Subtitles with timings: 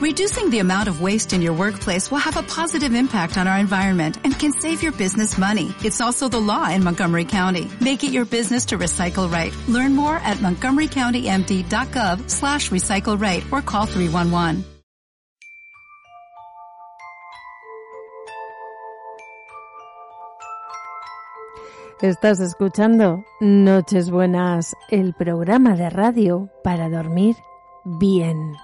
[0.00, 3.58] Reducing the amount of waste in your workplace will have a positive impact on our
[3.58, 5.74] environment and can save your business money.
[5.84, 7.70] It's also the law in Montgomery County.
[7.82, 9.54] Make it your business to recycle right.
[9.68, 14.64] Learn more at montgomerycountymd.gov slash recycle right or call 311.
[22.00, 27.36] Estás escuchando Noches Buenas, el programa de radio para dormir
[27.84, 28.56] bien.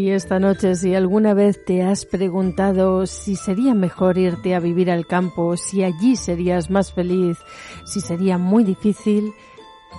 [0.00, 4.90] Y esta noche, si alguna vez te has preguntado si sería mejor irte a vivir
[4.90, 7.36] al campo, si allí serías más feliz,
[7.84, 9.34] si sería muy difícil,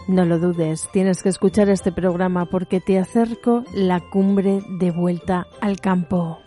[0.07, 5.45] no lo dudes, tienes que escuchar este programa porque te acerco la cumbre de vuelta
[5.61, 6.40] al campo.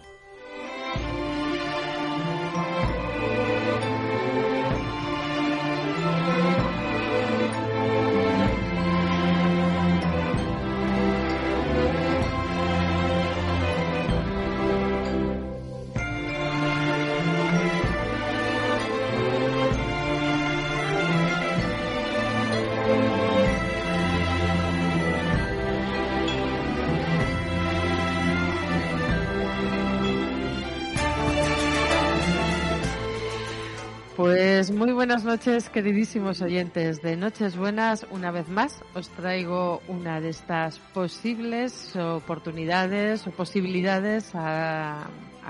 [35.15, 38.04] Buenas noches, queridísimos oyentes de Noches Buenas.
[38.10, 45.06] Una vez más os traigo una de estas posibles oportunidades o posibilidades a,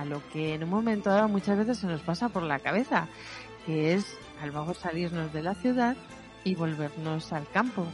[0.06, 3.08] lo que en un momento dado muchas veces se nos pasa por la cabeza,
[3.64, 5.96] que es al vamos salirnos de la ciudad
[6.44, 7.86] y volvernos al campo.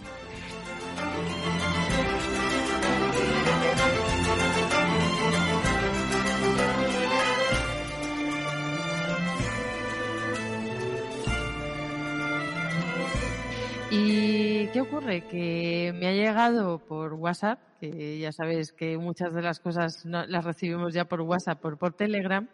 [14.72, 15.27] Qué ocurre?
[15.27, 20.45] Que me ha llegado por WhatsApp, que ya sabéis que muchas de las cosas las
[20.45, 22.48] recibimos ya por WhatsApp, por, Telegram,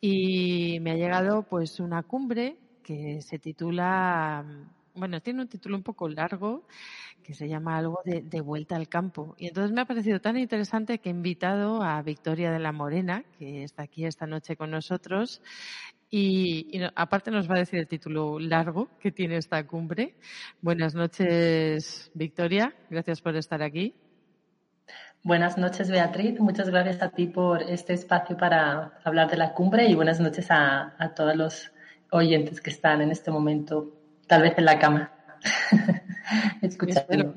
[0.00, 4.44] y me ha llegado pues una cumbre que se titula,
[4.94, 6.66] bueno, tiene un título un poco largo,
[7.22, 9.34] que se llama algo de, vuelta al campo.
[9.38, 13.24] Y entonces me ha parecido tan interesante que he invitado a Victoria de la Morena,
[13.38, 15.42] que está aquí esta noche con nosotros,
[16.10, 20.14] y, y, aparte nos va a decir el título largo que tiene esta cumbre.
[20.60, 22.74] Buenas noches, Victoria.
[22.90, 23.94] Gracias por estar aquí.
[25.22, 26.38] Buenas noches, Beatriz.
[26.38, 30.50] Muchas gracias a ti por este espacio para hablar de la cumbre y buenas noches
[30.50, 31.72] a, a todos los
[32.10, 33.92] oyentes que están en este momento,
[34.28, 35.12] tal vez en la cama,
[36.62, 37.34] escuchando.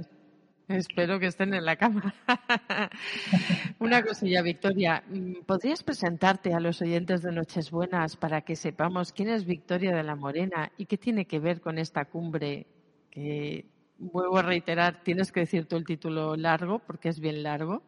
[0.69, 2.13] Espero que estén en la cama.
[3.80, 5.03] Una cosilla, Victoria.
[5.47, 10.03] ¿Podrías presentarte a los oyentes de Noches Buenas para que sepamos quién es Victoria de
[10.03, 12.68] la Morena y qué tiene que ver con esta cumbre?
[13.09, 13.66] Que
[13.97, 17.81] vuelvo a reiterar, tienes que decir tú el título largo porque es bien largo.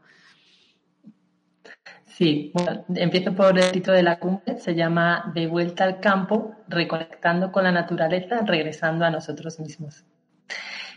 [2.05, 4.57] Sí, bueno, empiezo por el título de la cumbre.
[4.57, 10.03] Se llama De vuelta al campo, reconectando con la naturaleza, regresando a nosotros mismos.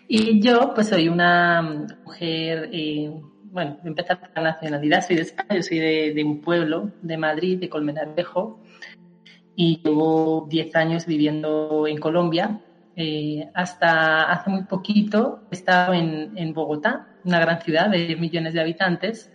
[0.07, 1.63] Y yo, pues soy una
[2.05, 3.11] mujer, eh,
[3.45, 7.17] bueno, empezar por la nacionalidad, soy de España, yo soy de, de un pueblo de
[7.17, 8.61] Madrid, de Colmenarejo,
[9.57, 12.61] y llevo 10 años viviendo en Colombia.
[12.97, 18.53] Eh, hasta hace muy poquito he estado en, en Bogotá, una gran ciudad de millones
[18.53, 19.33] de habitantes,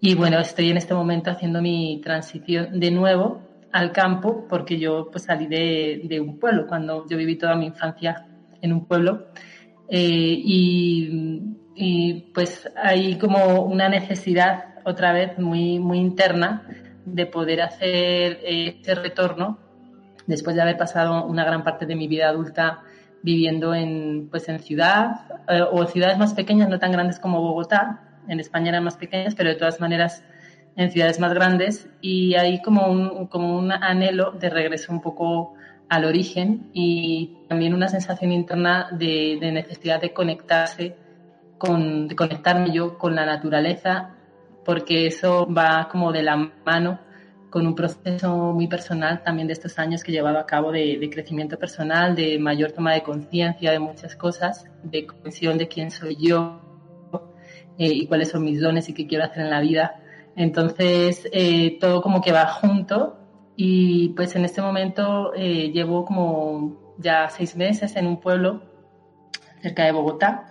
[0.00, 3.42] y bueno, estoy en este momento haciendo mi transición de nuevo
[3.72, 7.66] al campo, porque yo pues salí de, de un pueblo, cuando yo viví toda mi
[7.66, 8.26] infancia
[8.60, 9.26] en un pueblo,
[9.88, 11.38] eh, y,
[12.34, 16.66] pues hay como una necesidad otra vez muy, muy interna
[17.04, 19.58] de poder hacer eh, ese retorno
[20.26, 22.82] después de haber pasado una gran parte de mi vida adulta
[23.22, 28.00] viviendo en, pues en ciudad eh, o ciudades más pequeñas, no tan grandes como Bogotá.
[28.28, 30.24] En España eran más pequeñas, pero de todas maneras
[30.76, 35.54] en ciudades más grandes y hay como un, como un anhelo de regreso un poco
[35.92, 40.96] al origen y también una sensación interna de, necesidad de conectarse,
[41.58, 44.14] con, de conectarme yo con la naturaleza,
[44.64, 46.98] porque eso va como de la mano
[47.50, 50.96] con un proceso muy personal también de estos años que he llevado a cabo de,
[50.98, 55.90] de crecimiento personal, de mayor toma de conciencia de muchas cosas, de comprensión de quién
[55.90, 56.58] soy yo
[57.76, 60.00] eh, y cuáles son mis dones y qué quiero hacer en la vida.
[60.36, 63.18] Entonces, eh, todo como que va junto
[63.56, 68.62] y pues en este momento eh, llevo como ya seis meses en un pueblo
[69.60, 70.50] cerca de Bogotá,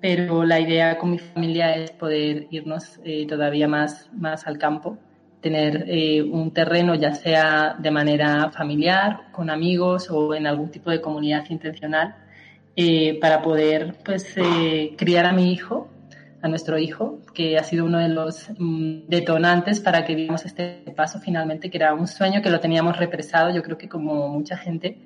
[0.00, 4.98] pero la idea con mi familia es poder irnos eh, todavía más, más al campo
[5.40, 10.90] tener eh, un terreno, ya sea de manera familiar, con amigos o en algún tipo
[10.90, 12.16] de comunidad intencional,
[12.74, 15.88] eh, para poder pues, eh, criar a mi hijo,
[16.40, 20.84] a nuestro hijo, que ha sido uno de los mm, detonantes para que dimos este
[20.96, 24.56] paso finalmente, que era un sueño que lo teníamos represado, yo creo que como mucha
[24.56, 24.98] gente,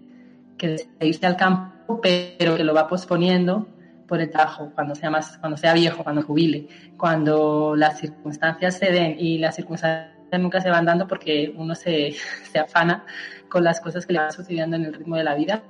[0.59, 3.67] que desea irse al campo, pero que lo va posponiendo
[4.07, 6.69] por el trabajo, cuando sea más, cuando sea viejo, cuando jubile,
[6.99, 12.15] cuando las circunstancias se den y las circunstancias nunca se van dando porque uno se,
[12.53, 13.05] se afana
[13.49, 15.63] con las cosas que le van sucediendo en el ritmo de la vida.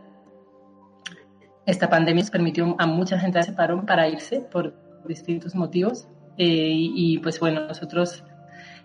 [1.64, 4.74] Esta pandemia nos permitió a mucha gente ese parón para irse por
[5.06, 6.08] distintos motivos
[6.38, 8.24] eh, y, pues bueno, nosotros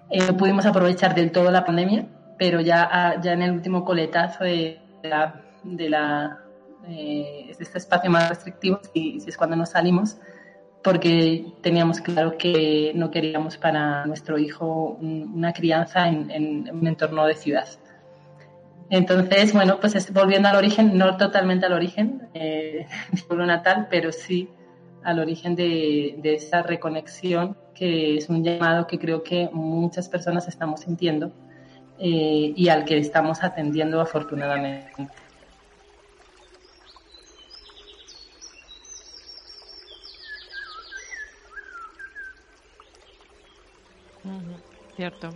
[0.09, 4.43] eh, pudimos aprovechar del todo la pandemia, pero ya, ah, ya en el último coletazo
[4.43, 6.39] de la, de, la,
[6.87, 10.17] eh, este espacio más restrictivo, si, si es cuando nos salimos,
[10.83, 17.35] porque teníamos claro que no queríamos para nuestro hijo una crianza en, un entorno de
[17.35, 17.67] ciudad.
[18.89, 24.11] Entonces, bueno, pues volviendo al origen, no totalmente al origen eh, de pueblo natal, pero
[24.11, 24.49] sí
[25.07, 30.49] al origen de, de esa reconexión, que es un llamado que creo que muchas personas
[30.49, 31.31] estamos sintiendo
[31.97, 35.07] eh, y al que estamos atendiendo afortunadamente.
[44.97, 45.29] Cierto.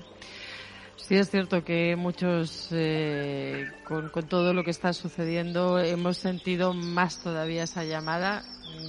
[0.97, 7.19] Sí, es cierto que muchos, eh, con, todo lo que está sucediendo, hemos sentido más
[7.19, 8.43] todavía esa llamada.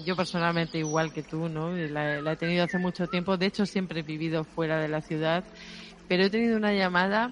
[0.04, 1.70] Yo personalmente, igual que tú, ¿no?
[1.70, 3.36] La, he tenido hace mucho tiempo.
[3.36, 5.44] De hecho, siempre he vivido fuera de la ciudad,
[6.08, 7.30] pero he tenido una llamada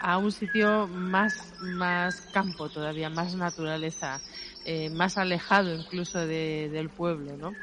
[0.00, 4.20] a un sitio más, más campo todavía, más naturaleza,
[4.64, 7.54] eh, más alejado incluso del pueblo, ¿no?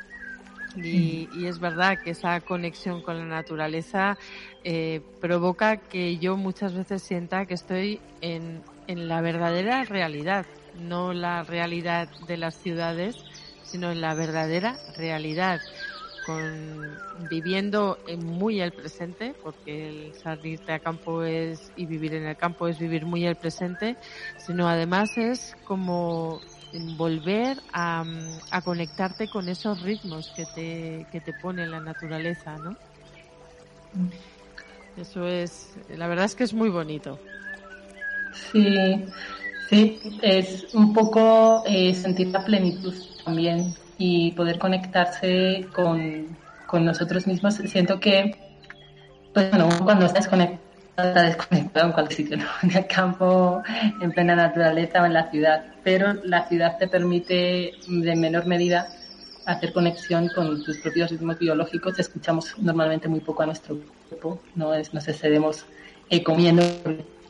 [0.75, 4.17] Y, es verdad que esa conexión con la naturaleza
[4.63, 11.13] eh, provoca que yo muchas veces sienta que estoy en, en la verdadera realidad, no
[11.13, 13.15] la realidad de las ciudades,
[13.67, 15.61] sino en la verdadera realidad,
[16.25, 16.97] con
[17.29, 22.35] viviendo en muy el presente, porque el salirte a campo es y vivir en el
[22.35, 23.95] campo es vivir muy el presente,
[24.37, 26.41] sino además es como
[26.97, 28.03] volver a,
[28.51, 32.75] a, conectarte con esos ritmos que te, que te pone la naturaleza, ¿no?
[34.97, 37.19] Eso es, la verdad es que es muy bonito.
[38.51, 39.05] Sí,
[39.69, 42.93] sí, es un poco eh, sentir la plenitud
[43.23, 47.55] también y poder conectarse con, con nosotros mismos.
[47.55, 48.35] Siento que,
[49.33, 50.67] pues bueno, cuando estás conectado
[50.97, 53.61] está desconectado en cualquier sitio, en el campo,
[54.01, 58.87] en plena naturaleza o en la ciudad, pero la ciudad te permite de menor medida
[59.45, 61.99] hacer conexión con tus propios ritmos biológicos.
[61.99, 63.79] Escuchamos normalmente muy poco a nuestro
[64.09, 65.65] cuerpo, no es, nos excedemos
[66.09, 66.63] eh, comiendo,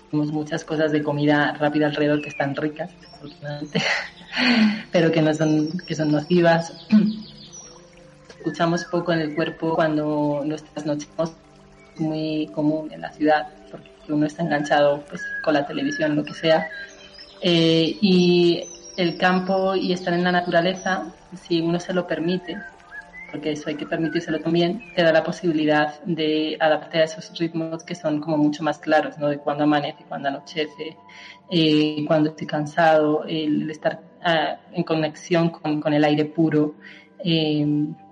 [0.09, 2.91] tenemos muchas cosas de comida rápida alrededor que están ricas,
[4.91, 6.73] pero que no son, que son nocivas.
[8.37, 11.09] Escuchamos poco en el cuerpo cuando nuestras noches
[11.97, 13.47] muy común en la ciudad
[14.09, 16.69] uno está enganchado pues, con la televisión, lo que sea.
[17.41, 18.63] Eh, y
[18.95, 21.13] el campo y estar en la naturaleza,
[21.47, 22.57] si uno se lo permite,
[23.31, 27.83] porque eso hay que permitírselo también, te da la posibilidad de adaptarte a esos ritmos
[27.83, 29.27] que son como mucho más claros, ¿no?
[29.27, 30.97] De cuando amanece, cuando anochece,
[31.51, 36.75] eh, cuando estoy cansado, el estar ah, en conexión con, con, el aire puro,
[37.23, 37.65] eh,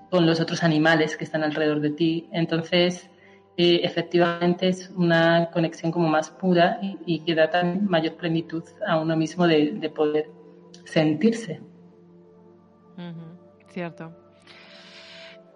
[0.09, 2.29] con los otros animales que están alrededor de ti.
[2.31, 3.09] Entonces,
[3.57, 9.15] efectivamente es una conexión como más pura y, que da tan mayor plenitud a uno
[9.15, 10.29] mismo de, poder
[10.83, 11.61] sentirse.
[13.69, 14.24] Cierto.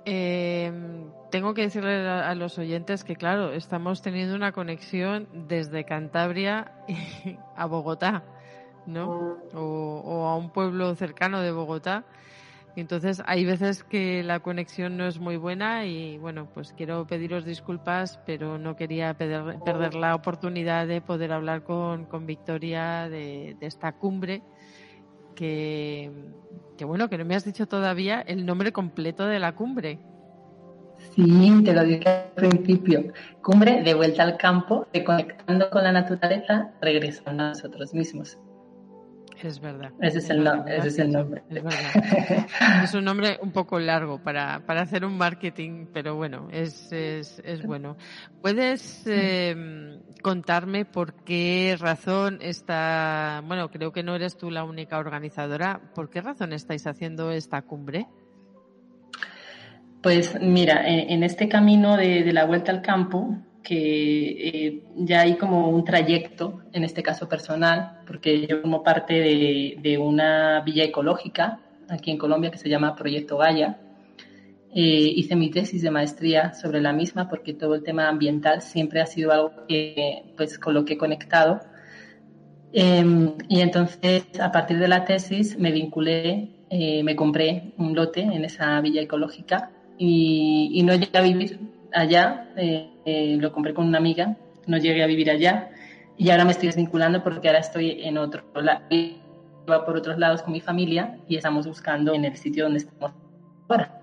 [0.06, 6.74] Em, tengo que decirle a, los oyentes que, claro, estamos teniendo una conexión desde Cantabria
[7.56, 8.24] a Bogotá,
[8.86, 9.38] ¿no?
[9.53, 12.06] o a un pueblo cercano de Bogotá
[12.79, 17.46] entonces hay veces que la conexión no es muy buena y bueno, pues quiero pediros
[17.46, 24.41] disculpas, pero no quería perder, la oportunidad de poder hablar con, Victoria de, esta cumbre
[25.39, 26.12] que,
[26.77, 29.98] que bueno, que no me has dicho todavía el nombre completo de la cumbre.
[31.15, 33.13] Sí, te lo dije al principio.
[33.41, 38.38] Cumbre de vuelta al campo, reconectando con la naturaleza, regresando a nosotros mismos.
[39.41, 39.91] Es verdad.
[40.01, 41.43] Ese es, el, nombre, ese es el nombre.
[41.50, 41.63] Es,
[42.84, 47.41] es un nombre un poco largo para, para hacer un marketing, pero bueno, es, es,
[47.46, 47.96] es bueno.
[48.41, 54.98] ¿Puedes eh, contarme por qué razón está, bueno, creo que no eres tú la única
[54.98, 58.08] organizadora, ¿por qué razón estáis haciendo esta cumbre?
[60.01, 63.38] Pues mira, en, este camino de, de la vuelta al campo,
[63.69, 69.13] que eh, ya hay como un trayecto, en este caso personal, porque yo formo parte
[69.13, 73.79] de, de una villa ecológica aquí en Colombia que se llama Proyecto Gaia.
[74.73, 79.01] Eh, hice mi tesis de maestría sobre la misma porque todo el tema ambiental siempre
[79.01, 81.59] ha sido algo que, pues, con lo que he conectado.
[82.73, 88.21] Em, y entonces, a partir de la tesis, me vinculé, eh, me compré un lote
[88.21, 93.88] en esa villa ecológica y, y no llegué a vivir allá, eh, lo compré con
[93.88, 95.69] una amiga, no llegué a vivir allá
[96.17, 98.84] y ahora me estoy desvinculando porque ahora estoy en otro lado
[99.86, 103.13] por otros lados con mi familia y estamos buscando en el sitio donde estamos
[103.67, 104.01] ahora.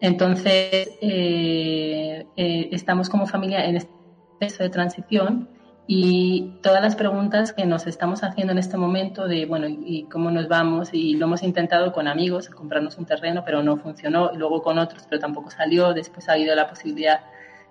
[0.00, 3.92] Entonces, eh, eh, estamos como familia en este
[4.38, 5.48] proceso de transición
[5.86, 10.30] y todas las preguntas que nos estamos haciendo en este momento de, bueno, ¿y cómo
[10.30, 10.90] nos vamos?
[10.92, 14.78] Y lo hemos intentado con amigos, comprarnos un terreno, pero no funcionó, y luego con
[14.78, 17.20] otros, pero tampoco salió, después ha habido la posibilidad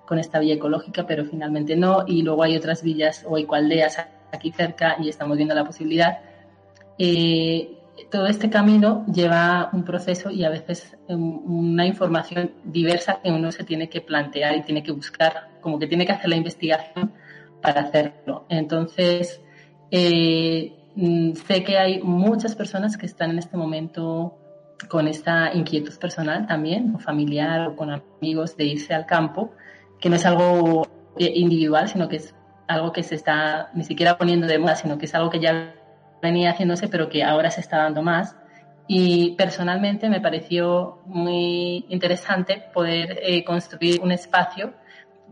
[0.06, 3.98] con esta villa ecológica, pero finalmente no, y luego hay otras villas o ecoaldeas
[4.34, 6.20] aquí cerca y estamos viendo la posibilidad.
[6.98, 7.78] Eh,
[8.10, 13.64] todo este camino lleva un proceso y a veces una información diversa que uno se
[13.64, 17.14] tiene que plantear y tiene que buscar, como que tiene que hacer la investigación
[17.62, 18.46] para hacerlo.
[18.50, 19.42] Entonces,
[19.92, 24.38] eh, mm, sé que hay muchas personas que están en este momento
[24.88, 29.52] con esta inquietud personal también, o familiar o con amigos, de irse al campo,
[30.00, 30.88] que no es algo
[31.18, 32.36] eh, individual, sino que es
[32.68, 35.76] algo que se está ni siquiera poniendo de moda, sino que es algo que ya
[36.22, 38.36] venía haciéndose, pero que ahora se está dando más.
[38.88, 44.74] Y personalmente me pareció muy interesante poder eh, construir un espacio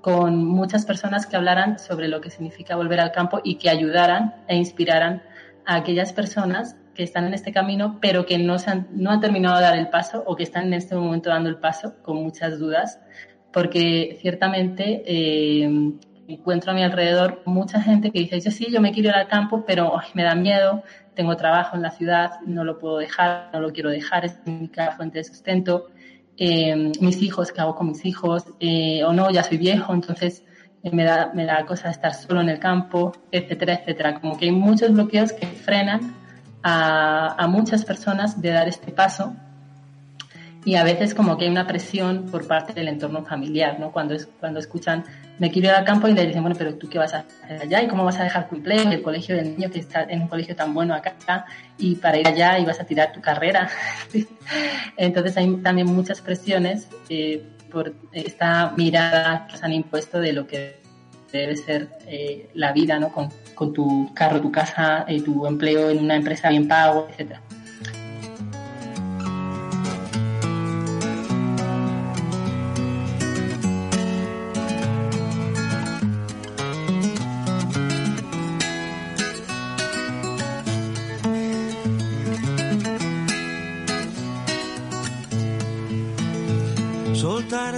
[0.01, 4.35] con muchas personas que hablaran sobre lo que significa volver al campo y que ayudaran
[4.47, 5.23] e inspiraran
[5.65, 9.19] a aquellas personas que están en este camino, pero que no, se han, no han
[9.19, 12.17] terminado de dar el paso o que están en este momento dando el paso con
[12.17, 12.99] muchas dudas,
[13.53, 15.93] porque ciertamente eh,
[16.27, 19.27] encuentro a mi alrededor mucha gente que dice, yo sí, yo me quiero ir al
[19.27, 23.59] campo, pero me da miedo, tengo trabajo en la ciudad, no lo puedo dejar, no
[23.59, 25.87] lo quiero dejar, es mi única fuente de sustento,
[26.39, 28.45] eh, mis hijos, ¿qué hago con mis hijos?
[28.59, 30.43] Eh, o no, ya soy viejo, entonces
[30.83, 34.19] eh, me, da, me da cosa estar solo en el campo, etcétera, etcétera.
[34.21, 36.15] Como que hay muchos bloqueos que frenan
[36.63, 39.35] a, a muchas personas de dar este paso
[40.65, 43.91] y a veces como que hay una presión por parte del entorno familiar, ¿no?
[43.91, 45.05] Cuando, es, cuando escuchan,
[45.37, 47.61] me quiero ir al campo y le dicen, bueno, pero tú qué vas a hacer
[47.61, 50.21] allá y cómo vas a dejar tu empleo el colegio del niño que está en
[50.21, 51.45] un colegio tan bueno acá
[51.77, 53.69] y para ir allá y vas a tirar tu carrera.
[54.97, 60.45] Entonces hay también muchas presiones eh, por esta mirada que se han impuesto de lo
[60.45, 60.79] que
[61.31, 63.11] debe ser eh, la vida, ¿no?
[63.11, 67.41] Con, con, tu carro, tu casa, eh, tu empleo en una empresa bien pago, etcétera.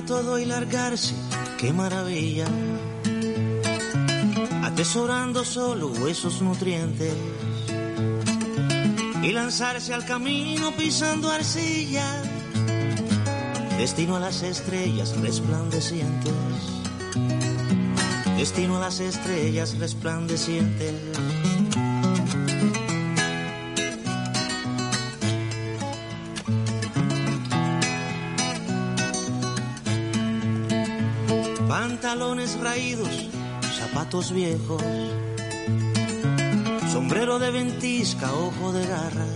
[0.05, 1.13] Todo y largarse,
[1.57, 2.45] qué maravilla.
[4.63, 7.13] Atesorando solo esos nutrientes
[9.21, 12.23] y lanzarse al camino pisando arcilla.
[13.77, 16.33] Destino a las estrellas resplandecientes.
[18.37, 21.40] Destino a las estrellas resplandecientes.
[32.11, 33.29] Pantalones raídos,
[33.79, 34.83] zapatos viejos,
[36.91, 39.27] sombrero de ventisca, ojo de garra,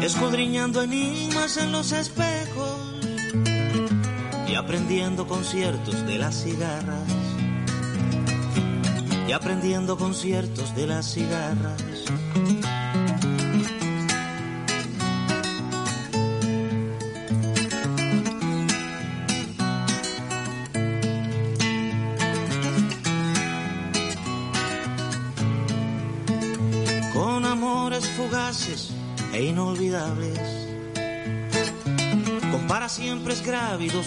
[0.00, 2.78] escudriñando enigmas en los espejos
[4.46, 7.08] y aprendiendo conciertos de las cigarras,
[9.26, 11.82] y aprendiendo conciertos de las cigarras.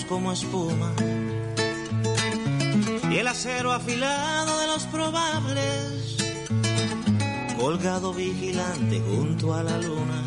[0.07, 0.91] Como espuma.
[3.11, 6.17] Y el acero afilado de los probables,
[7.57, 10.23] colgado vigilante junto a la luna,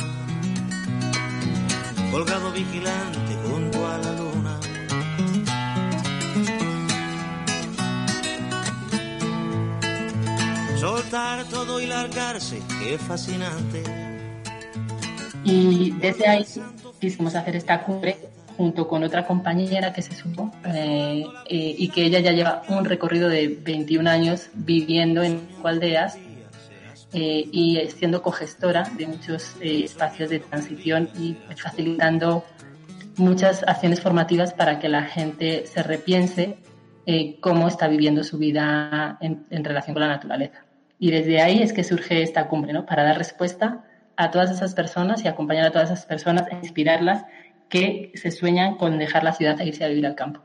[2.12, 4.61] colgado vigilante junto a la luna.
[10.78, 13.83] Soltar todo y largarse, qué fascinante.
[15.45, 16.47] Y desde ahí
[17.00, 18.16] quisimos hacer esta cumbre
[18.61, 22.85] junto con otra compañera que se supo eh, eh, y que ella ya lleva un
[22.85, 26.19] recorrido de 21 años viviendo en aldeas
[27.14, 32.45] eh, y siendo cogestora de muchos espacios de transición y facilitando
[33.17, 36.59] muchas acciones formativas para que la gente se repiense
[37.40, 40.67] cómo está viviendo su vida en, en, relación con la naturaleza.
[40.99, 42.85] Y desde ahí es que surge esta cumbre, ¿no?
[42.85, 43.85] Para dar respuesta
[44.17, 47.25] a todas esas personas y acompañar a todas esas personas, inspirarlas
[47.71, 50.43] que se sueñan con dejar la ciudad e irse a vivir al campo.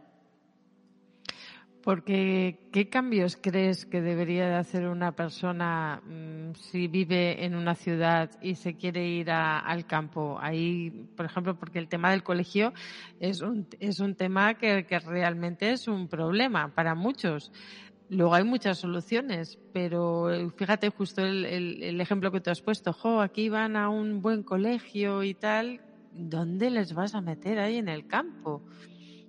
[1.85, 7.75] Porque, ¿qué cambios crees que debería de hacer una persona mm, si vive en una
[7.75, 10.39] ciudad y se quiere ir al campo?
[10.41, 12.73] Ahí, por ejemplo, porque el tema del colegio
[13.19, 17.51] es un, es un tema que, realmente es un problema para muchos.
[18.09, 22.61] Luego hay muchas soluciones, pero eh, fíjate justo el, el, el, ejemplo que te has
[22.61, 25.81] puesto, jo, aquí van a un buen colegio y tal,
[26.15, 28.63] ¿dónde les vas a meter ahí en el campo?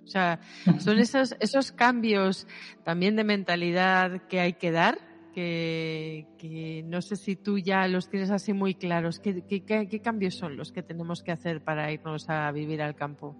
[0.03, 0.39] O sea,
[0.79, 2.47] son esos, esos cambios
[2.83, 4.99] también de mentalidad que hay que dar,
[5.33, 9.19] que, que no sé si tú ya los tienes así muy claros.
[9.19, 12.95] ¿Qué, qué, qué cambios son los que tenemos que hacer para irnos a vivir al
[12.95, 13.35] campo?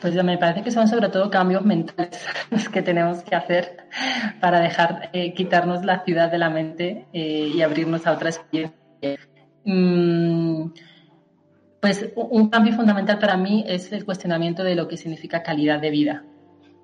[0.00, 3.88] Pues me parece que son sobre todo cambios mentales los que tenemos que hacer
[4.40, 8.76] para dejar eh, quitarnos la ciudad de la mente eh, y abrirnos a otra experiencia.
[9.64, 10.70] Mm,
[11.86, 15.90] pues un cambio fundamental para mí es el cuestionamiento de lo que significa calidad de
[15.90, 16.24] vida,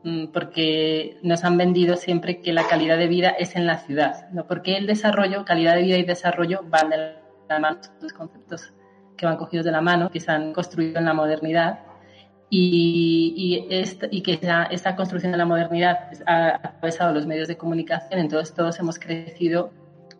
[0.04, 4.30] mm, porque nos han vendido siempre que la calidad de vida es en la ciudad,
[4.30, 4.46] ¿no?
[4.46, 6.96] porque el desarrollo, calidad de vida y desarrollo van de
[7.48, 8.72] la mano, dos conceptos
[9.16, 11.80] que van cogidos de la mano, que se han construido en la modernidad
[12.48, 13.66] y,
[14.08, 14.38] y, que
[14.70, 19.72] esta, construcción de la modernidad ha atravesado los medios de comunicación, entonces todos hemos crecido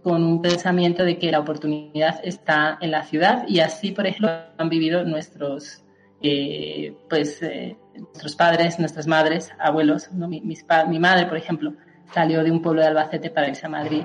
[0.02, 4.30] con un pensamiento de que la oportunidad está en la ciudad y así, por ejemplo,
[4.58, 5.84] han vivido nuestros,
[6.20, 10.10] eh, pues, eh, nuestros padres, nuestras madres, abuelos.
[10.12, 10.26] ¿no?
[10.28, 11.74] Mi, mi, madre, por ejemplo,
[12.12, 14.04] salió de un pueblo de Albacete para irse a Madrid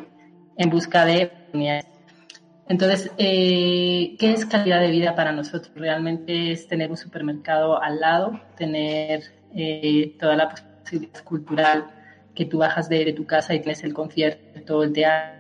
[0.56, 1.88] en busca de oportunidades.
[2.70, 5.72] Entonces, eh, ¿qué es calidad de vida para nosotros?
[5.76, 9.24] Realmente es tener un supermercado al lado, tener
[10.20, 11.86] toda la posibilidad cultural
[12.36, 15.37] que tú bajas de, de tu casa y tienes el concierto, el teatro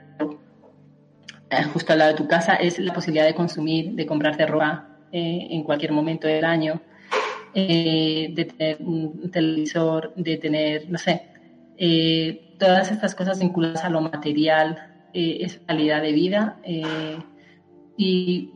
[1.73, 5.47] justo al lado de tu casa es la posibilidad de consumir, de comprarte ropa eh,
[5.49, 6.81] en cualquier momento del año,
[7.53, 11.23] eh, de tener un televisor, de tener, no sé,
[12.57, 16.57] todas estas cosas vinculadas a lo material, es calidad de vida.
[17.99, 18.51] y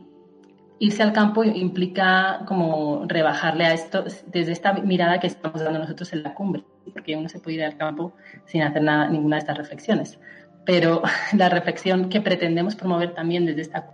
[0.82, 6.12] irse al campo implica como rebajarle a esto desde esta mirada que estamos dando nosotros
[6.12, 8.14] en la cumbre, porque uno se puede ir al campo
[8.46, 10.18] sin hacer nada, ninguna de estas reflexiones
[10.64, 11.02] pero
[11.36, 13.88] la reflexión que pretendemos promover también desde esta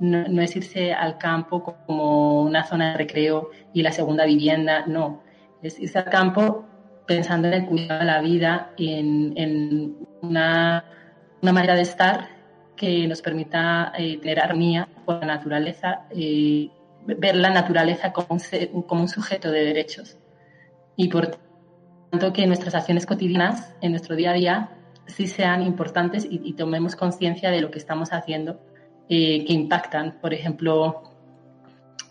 [0.00, 5.22] no, es irse al campo como una zona de recreo y la segunda vivienda, no,
[5.62, 6.64] es irse al campo
[7.06, 10.84] pensando en el cuidado de la vida, en, en una,
[11.42, 12.28] una, manera de estar
[12.76, 16.70] que nos permita eh, tener armonía con la naturaleza, eh,
[17.06, 20.18] ver la naturaleza como un, como un sujeto de derechos.
[20.96, 21.38] Y por
[22.10, 24.70] tanto que nuestras acciones cotidianas en nuestro día a día
[25.06, 28.60] sí sean importantes y, tomemos conciencia de lo que estamos haciendo
[29.08, 30.18] eh, que impactan.
[30.20, 31.02] Por ejemplo,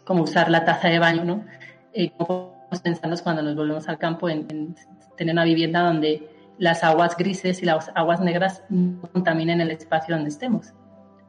[0.03, 1.45] como usar la taza de baño, ¿no?
[1.93, 4.75] Eh, cuando nos volvemos al campo en,
[5.17, 10.15] tener una vivienda donde las aguas grises y las aguas negras no contaminen el espacio
[10.15, 10.73] donde estemos.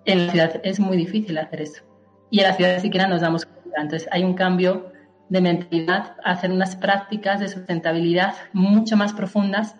[0.05, 1.83] En la ciudad es muy difícil hacer eso.
[2.31, 3.81] Y en la ciudad siquiera nos damos cuenta.
[3.81, 4.93] Entonces hay un cambio
[5.29, 9.77] de mentalidad, hacer unas prácticas de sustentabilidad mucho más profundas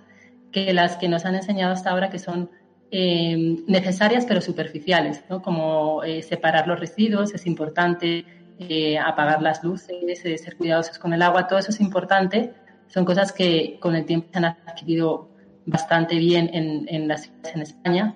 [0.55, 2.49] que las que nos han enseñado hasta ahora, que son
[2.93, 5.43] eh, necesarias pero superficiales, ¿no?
[5.43, 8.25] como eh, separar los residuos, es importante
[8.61, 12.53] eh, apagar las luces, ser cuidadosos con el agua, todo eso es importante.
[12.87, 15.29] Son cosas que con el tiempo se han adquirido
[15.67, 18.15] bastante bien en, en las ciudades en España,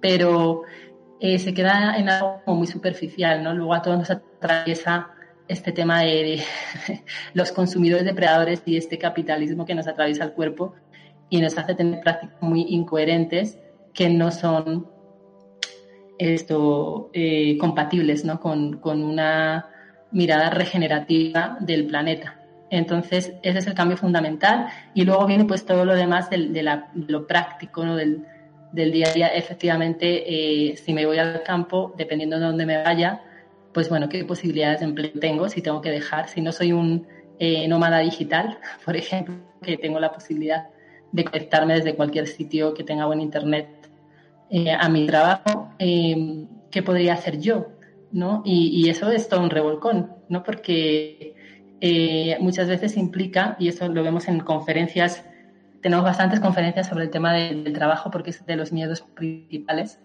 [0.00, 0.62] pero
[1.20, 3.54] se queda en algo muy superficial, ¿no?
[3.54, 5.10] Luego a todos nos atraviesa
[5.46, 6.08] este tema de,
[6.88, 7.02] de
[7.34, 10.74] los consumidores depredadores y este capitalismo que nos atraviesa el cuerpo
[11.28, 13.58] y nos hace tener prácticas muy incoherentes
[13.92, 14.86] que no son
[16.18, 18.40] esto eh, compatibles ¿no?
[18.40, 19.68] con, con, una
[20.12, 22.40] mirada regenerativa del planeta.
[22.70, 24.68] Entonces, ese es el cambio fundamental.
[24.94, 27.96] Y luego viene pues todo lo demás de, la, lo práctico, ¿no?
[27.96, 28.24] del,
[28.72, 29.28] del, día a día.
[29.28, 33.22] Efectivamente, eh, si me voy al campo, dependiendo de dónde me vaya,
[33.72, 37.06] pues bueno, qué posibilidades de empleo tengo, si tengo que dejar, si no soy un
[37.38, 40.68] eh, nómada digital, por ejemplo, que tengo la posibilidad
[41.16, 43.68] de conectarme desde cualquier sitio que tenga buen internet
[44.50, 47.68] eh, a mi trabajo, eh, ¿qué podría hacer yo?
[48.12, 48.42] ¿no?
[48.44, 50.42] Y, eso es todo un revolcón, ¿no?
[50.42, 51.34] Porque
[51.80, 55.24] eh, muchas veces implica, y eso lo vemos en conferencias,
[55.82, 59.98] tenemos bastantes conferencias sobre el tema del trabajo porque es de los miedos principales,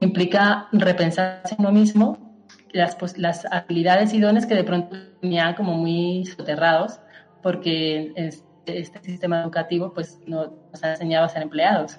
[0.00, 2.34] implica repensarse uno mismo,
[2.72, 7.00] las, pues, las habilidades y dones que de pronto tenían como muy soterrados
[7.42, 11.98] porque este, este sistema educativo pues no nos ha enseñado a ser empleados,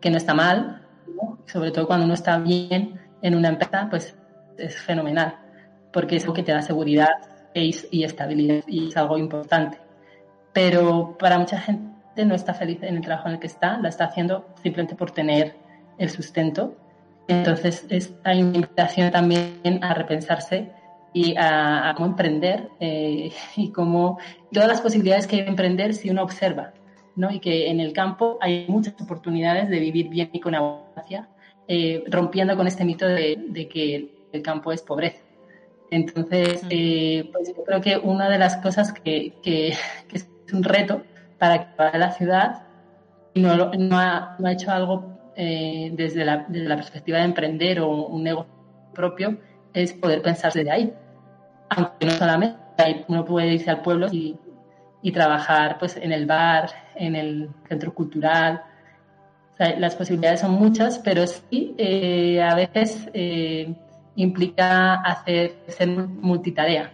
[0.00, 0.86] que no está mal,
[1.46, 4.16] sobre todo cuando uno está bien en una empresa, pues
[4.58, 5.38] es fenomenal,
[5.92, 7.10] porque es lo que te da seguridad
[7.54, 9.78] y estabilidad y es algo importante.
[10.52, 11.92] Pero para mucha gente
[12.24, 15.10] no está feliz en el trabajo en el que está, la está haciendo simplemente por
[15.10, 15.54] tener
[15.98, 16.76] el sustento.
[17.28, 20.72] Entonces es, hay una invitación también a repensarse
[21.12, 24.18] y a, cómo emprender eh, y cómo
[24.52, 26.72] todas las posibilidades que hay de emprender si uno observa,
[27.16, 27.30] ¿no?
[27.30, 31.28] Y que en el campo hay muchas oportunidades de vivir bien y con abundancia,
[31.68, 35.22] eh, rompiendo con este mito de, que el campo es pobreza.
[35.90, 39.74] Entonces, eh, pues yo creo que una de las cosas que, que,
[40.12, 41.02] es un reto
[41.38, 42.62] para que la ciudad
[43.34, 47.88] no, no, ha, no ha hecho algo desde la, desde, la, perspectiva de emprender o
[47.88, 48.52] un negocio
[48.94, 49.38] propio
[49.72, 50.92] es poder pensar desde ahí
[51.76, 52.56] aunque no solamente
[53.08, 54.38] uno puede irse al pueblo y,
[55.12, 58.62] trabajar pues en el bar, en el centro cultural.
[59.58, 63.74] las posibilidades son muchas, pero sí eh, a veces eh,
[64.14, 66.92] implica hacer ser multitarea,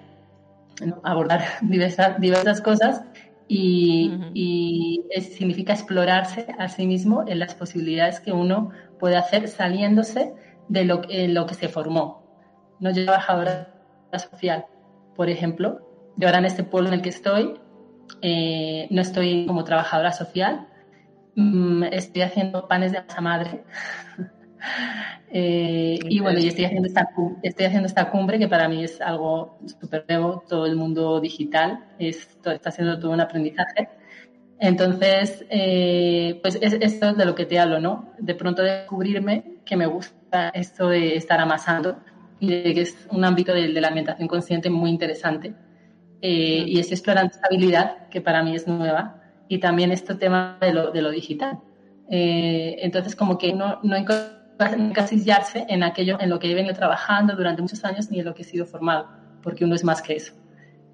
[1.02, 3.02] abordar diversas, diversas cosas
[3.46, 10.32] y, significa explorarse a sí mismo en las posibilidades que uno puede hacer saliéndose
[10.68, 12.22] de lo, lo que se formó.
[12.80, 13.77] No yo trabajadora
[14.16, 14.66] social,
[15.14, 15.80] por ejemplo.
[16.16, 17.60] Yo ahora en este pueblo en el que estoy,
[18.22, 20.66] eh, no estoy como trabajadora social,
[21.36, 23.64] mm, estoy haciendo panes de masa madre.
[25.30, 27.06] Eh, y bueno, y estoy haciendo, esta,
[27.42, 31.84] estoy haciendo esta cumbre que para mí es algo súper nuevo, todo el mundo digital,
[31.98, 33.90] esto está siendo todo un aprendizaje.
[34.58, 38.12] Entonces, eh, pues es esto de lo que te hablo, ¿no?
[38.18, 41.98] De pronto descubrirme que me gusta esto de estar amasando,
[42.40, 45.54] y de que es un ámbito de, la alimentación consciente muy interesante.
[46.20, 50.58] Eh, y estoy explorando esta habilidad que para mí es nueva y también este tema
[50.60, 51.60] de lo, de lo digital.
[52.10, 57.36] Eh, entonces, como que uno no encasillarse en aquello en lo que he venido trabajando
[57.36, 59.08] durante muchos años ni en lo que he sido formado,
[59.42, 60.32] porque uno es más que eso.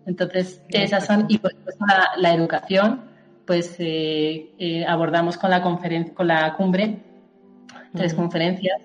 [0.07, 3.03] Entonces, esas son, y por supuesto la, la educación,
[3.47, 6.99] pues eh, abordamos con la, conferencia, con la cumbre
[7.95, 8.83] tres conferencias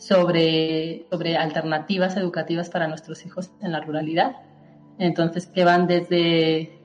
[0.00, 4.36] sobre, sobre alternativas educativas para nuestros hijos en la ruralidad.
[4.98, 6.80] Entonces, que van desde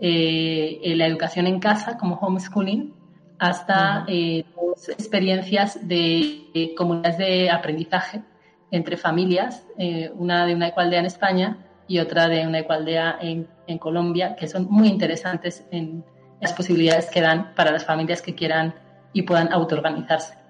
[0.00, 2.94] eh, la educación en casa, como homeschooling,
[3.38, 4.44] hasta eh,
[4.88, 8.22] experiencias de, comunidades de aprendizaje
[8.70, 13.48] entre familias, eh, una de una ecualdea en España y otra de una ecualdea en,
[13.66, 16.04] en Colombia, que son muy interesantes en
[16.40, 18.74] las posibilidades que dan para las familias que quieran
[19.12, 20.45] y puedan autoorganizarse.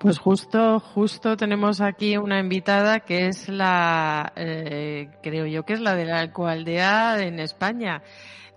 [0.00, 5.80] Pues justo, justo tenemos aquí una invitada que es la, eh, creo yo que es
[5.80, 8.02] la de la Alcoaldea en España.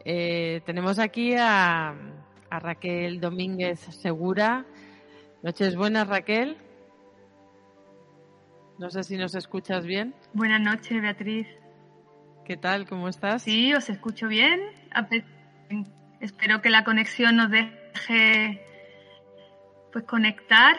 [0.05, 1.95] Eh, tenemos aquí a,
[2.47, 4.67] a, Raquel Domínguez Segura.
[5.41, 6.57] Noches buenas, Raquel.
[8.77, 10.13] No sé si nos escuchas bien.
[10.33, 11.47] Buenas noches, Beatriz.
[12.45, 12.87] ¿Qué tal?
[12.87, 13.41] ¿Cómo estás?
[13.41, 14.59] Sí, os escucho bien.
[16.19, 18.63] Espero que la conexión nos deje
[19.91, 20.77] pues conectar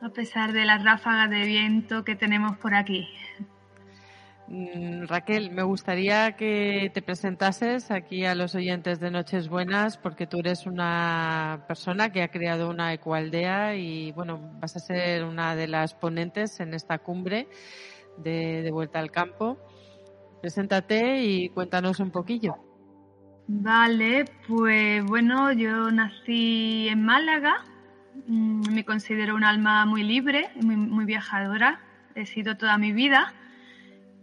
[0.00, 3.08] a pesar de las ráfagas de viento que tenemos por aquí.
[4.48, 10.26] Mm, Raquel, me gustaría que te presentases aquí a los oyentes de Noches Buenas porque
[10.26, 15.54] tú eres una persona que ha creado una ecoaldea y bueno, vas a ser una
[15.54, 17.46] de las ponentes en esta cumbre
[18.16, 19.58] de, de Vuelta al Campo.
[20.40, 22.56] Preséntate y cuéntanos un poquillo.
[23.50, 27.64] Vale, pues bueno, yo nací en Málaga,
[28.26, 31.80] me considero un alma muy libre, muy, viajadora.
[32.14, 33.32] He sido toda mi vida.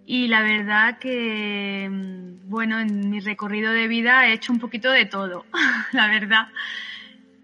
[0.06, 4.92] Y la verdad que, mm, bueno, en mi recorrido de vida he hecho un poquito
[4.92, 5.46] de todo,
[5.94, 6.48] la verdad.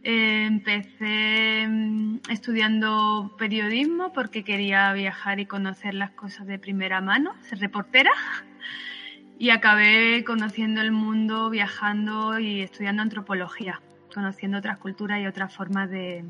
[0.03, 7.59] empecé mm, estudiando periodismo porque quería viajar y conocer las cosas de primera mano, ser
[7.59, 8.11] reportera.
[9.39, 13.81] Y acabé conociendo el mundo, viajando y estudiando antropología
[14.13, 16.25] conociendo otras culturas y otras formas de,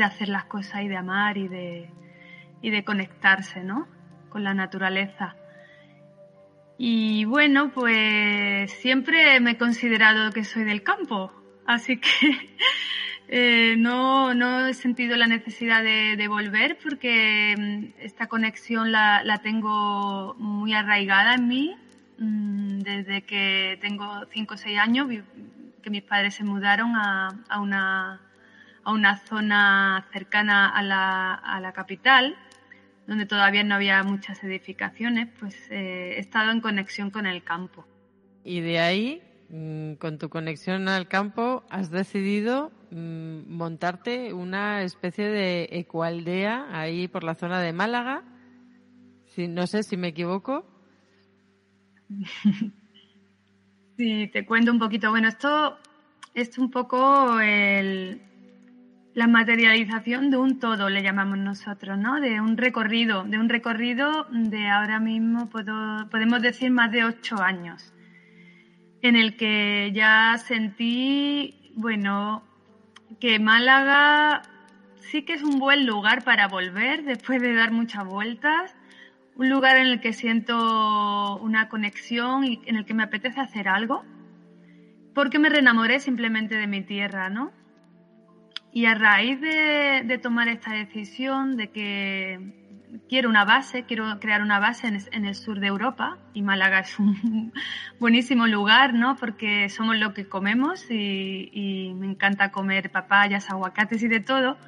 [0.00, 1.90] hacer las cosas y de amar y de,
[2.62, 3.88] y de conectarse ¿no?
[4.28, 5.36] con la naturaleza.
[6.76, 11.32] Y bueno, pues siempre me he considerado que soy del campo,
[11.66, 12.08] así que
[13.28, 19.38] eh, no, no, he sentido la necesidad de, volver porque mm, esta conexión la, la,
[19.38, 21.76] tengo muy arraigada en mí
[22.18, 25.08] mm, desde que tengo 5 o 6 años,
[25.84, 28.22] que mis padres se mudaron a, a, una,
[28.82, 32.36] a una zona cercana a la, a la capital,
[33.06, 37.86] donde todavía no había muchas edificaciones, pues eh, he estado en conexión con el campo.
[38.44, 45.28] Y de ahí, mm, con tu conexión al campo, has decidido mm, montarte una especie
[45.28, 48.24] de ecualdea ahí por la zona de Málaga.
[49.26, 50.64] Si, no sé si me equivoco.
[53.96, 55.10] Sí, te cuento un poquito.
[55.10, 55.78] Bueno, esto
[56.34, 58.20] es un poco el,
[59.14, 62.20] la materialización de un todo, le llamamos nosotros, ¿no?
[62.20, 67.40] De un recorrido, de un recorrido de ahora mismo puedo, podemos decir más de ocho
[67.40, 67.94] años,
[69.02, 72.42] en el que ya sentí, bueno,
[73.20, 74.42] que Málaga
[75.02, 78.74] sí que es un buen lugar para volver después de dar muchas vueltas,
[79.36, 83.68] un lugar en el que siento una conexión y en el que me apetece hacer
[83.68, 84.04] algo,
[85.14, 87.52] porque me reenamoré simplemente de mi tierra, ¿no?
[88.72, 92.40] Y a raíz de, tomar esta decisión de que
[93.08, 96.98] quiero una base, quiero crear una base en, el sur de Europa, y Málaga es
[96.98, 97.52] un
[98.00, 99.14] buenísimo lugar, ¿no?
[99.14, 104.58] Porque somos lo que comemos y, me encanta comer papayas, aguacates y de todo.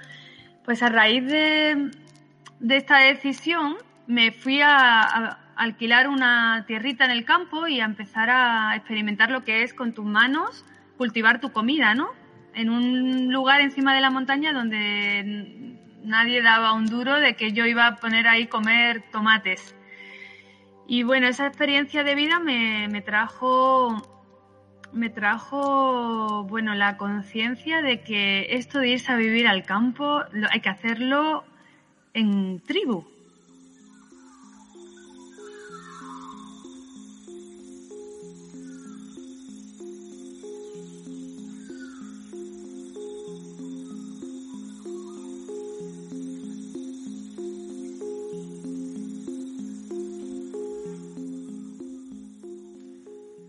[0.65, 1.91] Pues a raíz de,
[2.69, 3.77] esta decisión
[4.07, 9.43] me fui a, alquilar una tierrita en el campo y a empezar a experimentar lo
[9.43, 10.67] que es con tus manos
[10.99, 12.11] cultivar tu comida, ¿no?
[12.57, 17.67] en un lugar encima de la montaña donde nadie daba un duro de que yo
[17.67, 19.77] iba a poner ahí comer tomates.
[20.89, 24.03] Y bueno, esa experiencia de vida me, me trajo
[24.93, 30.61] me trajo bueno la conciencia de que esto de irse a vivir al campo hay
[30.61, 31.45] que hacerlo
[32.15, 33.05] en tribu,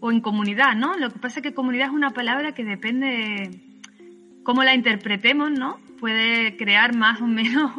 [0.07, 0.95] o en comunidad, ¿no?
[0.97, 3.59] Lo que pasa es que comunidad es una palabra que depende
[4.43, 5.79] cómo la interpretemos, ¿no?
[5.99, 7.73] Puede crear más o menos,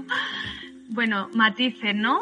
[0.90, 2.18] bueno, matices, ¿no?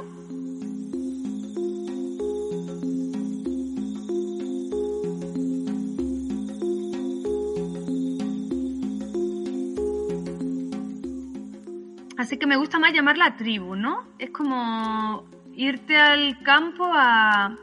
[12.17, 14.05] Así que me gusta más llamarla tribu, ¿no?
[14.21, 15.25] Es como
[15.57, 17.57] irte al campo a,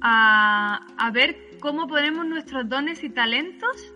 [0.00, 3.94] a, ver cómo ponemos nuestros dones y talentos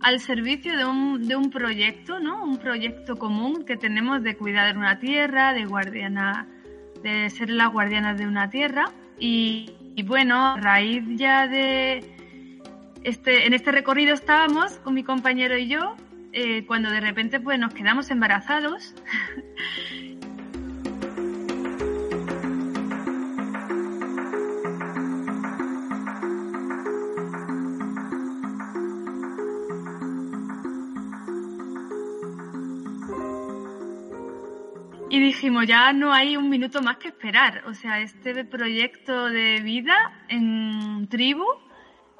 [0.00, 2.42] al servicio de un, de un proyecto, ¿no?
[2.42, 6.48] Un proyecto común que tenemos de cuidar una tierra, de guardiana,
[7.02, 8.90] de ser las guardianas de una tierra.
[9.18, 9.70] Y,
[10.04, 12.04] bueno, a raíz ya de
[13.04, 15.96] este, en este recorrido estábamos con mi compañero y yo,
[16.32, 18.94] eh, cuando de repente pues nos quedamos embarazados
[35.12, 37.64] y dijimos, ya no hay un minuto más que esperar.
[37.66, 39.94] O sea, este proyecto de vida
[40.28, 41.44] en tribu,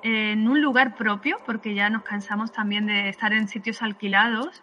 [0.02, 4.62] en un lugar propio, porque ya nos cansamos también de estar en sitios alquilados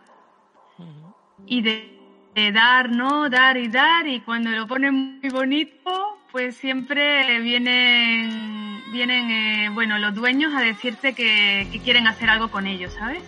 [1.47, 3.31] y de, dar, ¿no?
[3.31, 4.05] Dar y dar.
[4.05, 10.61] Y cuando lo ponen muy bonito, pues siempre vienen, vienen eh, bueno, los dueños a
[10.61, 13.23] decirte que, quieren hacer algo con ellos, ¿sabes?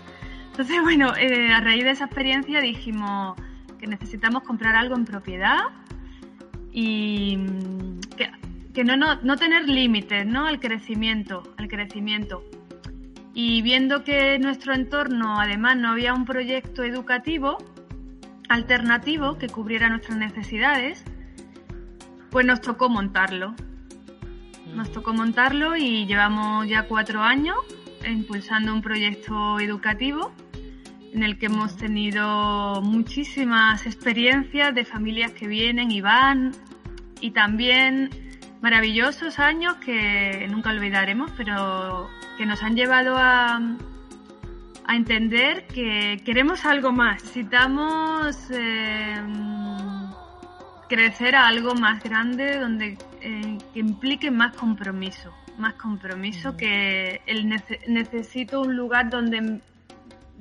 [0.52, 3.36] Entonces, bueno, eh, a raíz de esa experiencia dijimos
[3.82, 5.58] que necesitamos comprar algo en propiedad
[6.72, 8.00] y mm,
[8.74, 10.46] que, no, no, tener límites ¿no?
[10.46, 12.46] al crecimiento, al crecimiento.
[13.34, 17.58] Y viendo que en nuestro entorno además no había un proyecto educativo
[18.50, 21.04] alternativo que cubriera nuestras necesidades,
[22.30, 23.56] pues nos tocó montarlo.
[24.76, 27.58] Nos tocó montarlo y llevamos ya cuatro años
[28.08, 30.32] impulsando un proyecto educativo
[31.14, 36.52] en el que hemos tenido muchísimas experiencias de familias que vienen y van
[37.20, 38.10] y también
[38.62, 43.60] maravillosos años que nunca olvidaremos, pero que nos han llevado a,
[44.86, 49.16] a entender que queremos algo más, necesitamos eh,
[50.88, 57.48] crecer a algo más grande donde eh, que implique más compromiso, más compromiso que el
[57.88, 59.62] necesito un lugar donde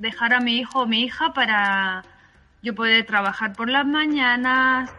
[0.01, 2.03] dejar a mi hijo o mi hija para
[2.63, 4.91] yo poder trabajar por las mañanas.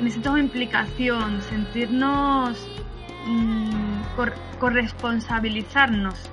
[0.00, 2.66] Necesitamos implicación, sentirnos,
[3.26, 4.00] mm,
[4.58, 6.30] corresponsabilizarnos,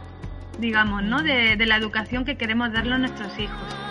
[0.59, 1.21] digamos, ¿no?
[1.21, 3.84] De la educación que queremos darle a nuestros hijos.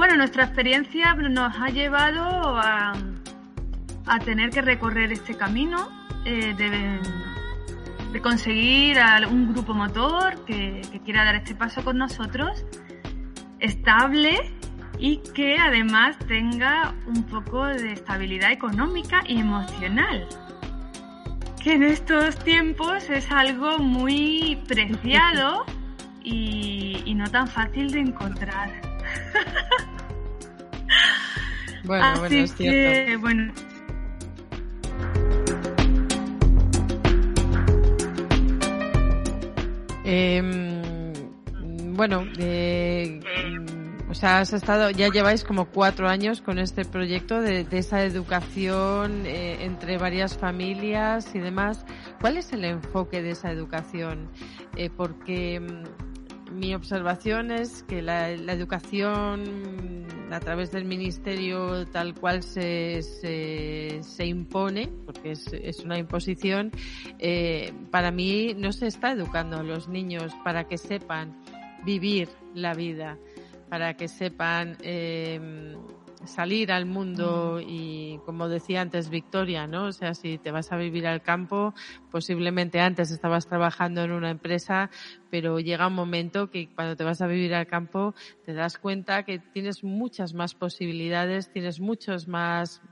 [0.00, 2.94] Bueno, nuestra experiencia nos ha llevado a,
[4.24, 5.90] tener que recorrer este camino
[6.24, 8.96] eh, de, conseguir
[9.30, 12.64] un grupo motor que, quiera dar este paso con nosotros,
[13.58, 14.38] estable
[14.98, 20.26] y que además tenga un poco de estabilidad económica y emocional.
[21.62, 25.66] Que en estos tiempos es algo muy preciado
[26.24, 28.80] y no tan fácil de encontrar.
[31.84, 33.20] bueno, bueno, es cierto.
[33.20, 33.52] bueno.
[40.04, 40.82] Em,
[41.94, 43.20] bueno, eh,
[44.10, 49.24] o sea, has estado, ya lleváis como cuatro años con este proyecto de, esa educación
[49.24, 51.86] eh, entre varias familias y demás.
[52.20, 54.28] ¿Cuál es el enfoque de esa educación?
[54.76, 55.62] Eh, porque
[56.50, 64.88] mi observación es que la, educación a través del ministerio tal cual se, se, impone,
[65.06, 66.70] porque es, una imposición,
[67.18, 71.36] eh, para mí no se está educando a los niños para que sepan
[71.84, 73.18] vivir la vida,
[73.68, 75.76] para que sepan eh,
[76.24, 79.86] salir al mundo y como decía antes Victoria, ¿no?
[79.86, 81.74] O sea, si te vas a vivir al campo,
[82.10, 84.90] posiblemente antes estabas trabajando en una empresa,
[85.30, 89.24] pero llega un momento que cuando te vas a vivir al campo te das cuenta
[89.24, 92.82] que tienes muchas más posibilidades, tienes muchos más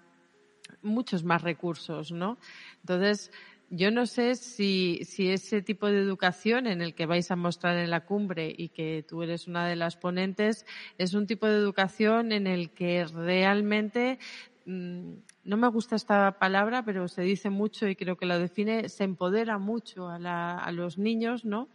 [0.83, 2.39] muchos más recursos, ¿no?
[2.81, 3.31] Entonces,
[3.71, 7.77] yo no sé si, si ese tipo de educación en el que vais a mostrar
[7.77, 10.65] en la cumbre y que tú eres una de las ponentes
[10.97, 14.19] es un tipo de educación en el que realmente
[14.65, 15.13] mm,
[15.45, 19.05] no me gusta esta palabra, pero se dice mucho y creo que la define, se
[19.05, 21.69] empodera mucho a, la, a los niños, ¿no?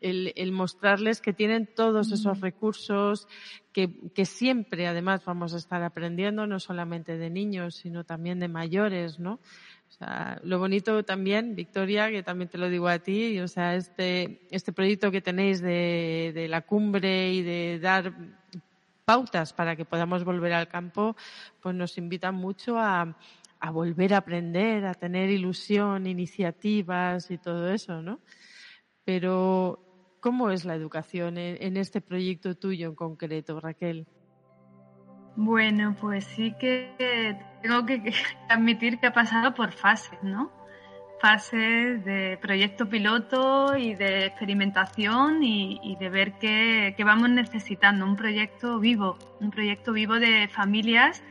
[0.00, 3.26] El, el, mostrarles que tienen todos esos recursos,
[3.72, 8.46] que, que, siempre además vamos a estar aprendiendo, no solamente de niños, sino también de
[8.46, 9.40] mayores, ¿no?
[9.88, 13.74] O sea, lo bonito también, Victoria, que también te lo digo a ti, o sea,
[13.74, 18.12] este, este proyecto que tenéis de, de la cumbre y de dar
[19.04, 21.16] pautas para que podamos volver al campo,
[21.62, 23.16] pues nos invita mucho a,
[23.58, 28.20] a volver a aprender, a tener ilusión, iniciativas y todo eso, ¿no?
[29.04, 29.80] Pero,
[30.20, 34.06] ¿cómo es la educación en, en este proyecto tuyo en concreto, Raquel?
[35.40, 38.12] Bueno, pues sí que tengo que
[38.48, 40.50] admitir que ha pasado por fases, ¿no?
[41.20, 48.04] Fases de proyecto piloto y de experimentación y, de ver qué, vamos necesitando.
[48.04, 51.22] Un proyecto vivo, un proyecto vivo de familias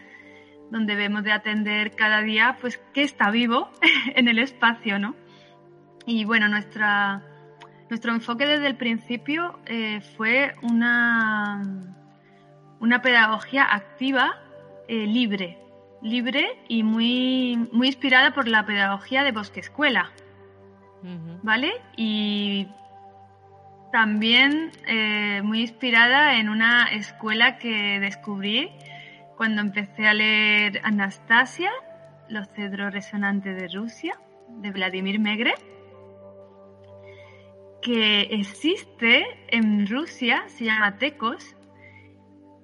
[0.72, 3.70] donde debemos de atender cada día, pues, qué está vivo
[4.16, 5.16] en el espacio, ¿no?
[6.06, 7.24] Y bueno, nuestra,
[7.90, 11.97] nuestro enfoque desde el principio eh, fue una
[12.80, 14.40] una pedagogía activa,
[14.88, 15.58] eh, libre,
[16.02, 20.12] libre y muy, muy inspirada por la pedagogía de Bosque Escuela.
[21.44, 21.72] ¿Vale?
[21.96, 22.68] Y
[23.92, 28.72] también eh, muy inspirada en una escuela que descubrí
[29.38, 31.72] cuando empecé a leer Anastasia,
[32.28, 35.54] Los cedros resonantes de Rusia, de Vladimir Megre,
[37.82, 41.57] que existe en Rusia, se llama Tecos,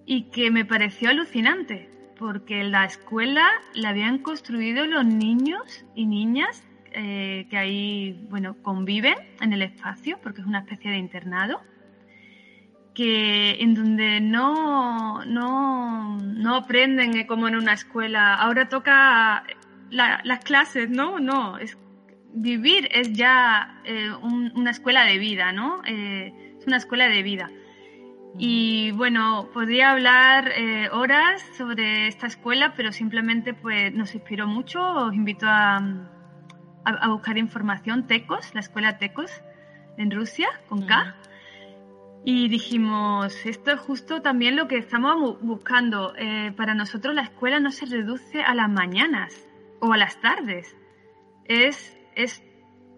[0.05, 6.63] y que me pareció alucinante, porque la escuela la habían construido los niños y niñas
[6.91, 11.61] eh, que ahí bueno, conviven en el espacio, porque es una especie de internado,
[12.93, 19.43] que en donde no, no, no aprenden como en una escuela, ahora toca
[19.89, 21.19] las clases, ¿no?
[21.19, 21.77] No, es,
[22.33, 25.81] vivir es ya eh, una escuela de vida, ¿no?
[25.85, 27.49] Eh, es una escuela de vida.
[28.37, 34.81] Y bueno, podría hablar eh, horas sobre esta escuela, pero simplemente pues nos inspiró mucho.
[34.81, 35.77] Os invito a,
[36.83, 38.07] a, buscar información.
[38.07, 39.31] Tecos, la escuela Tecos
[39.97, 41.15] en Rusia, con K.
[42.25, 46.13] Y dijimos, esto es justo también lo que estamos buscando.
[46.17, 49.47] Eh, para nosotros la escuela no se reduce a las mañanas
[49.79, 50.75] o a las tardes.
[51.45, 52.41] Es, es,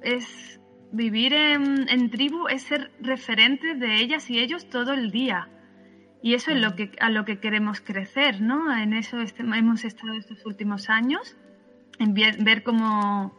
[0.01, 0.61] es
[0.95, 5.49] vivir en, tribu es ser referentes de ellas y ellos todo el día.
[6.21, 8.75] Y eso es lo que, a lo que queremos crecer, ¿no?
[8.75, 11.37] En eso este, hemos estado estos últimos años,
[11.99, 13.37] en ver, cómo,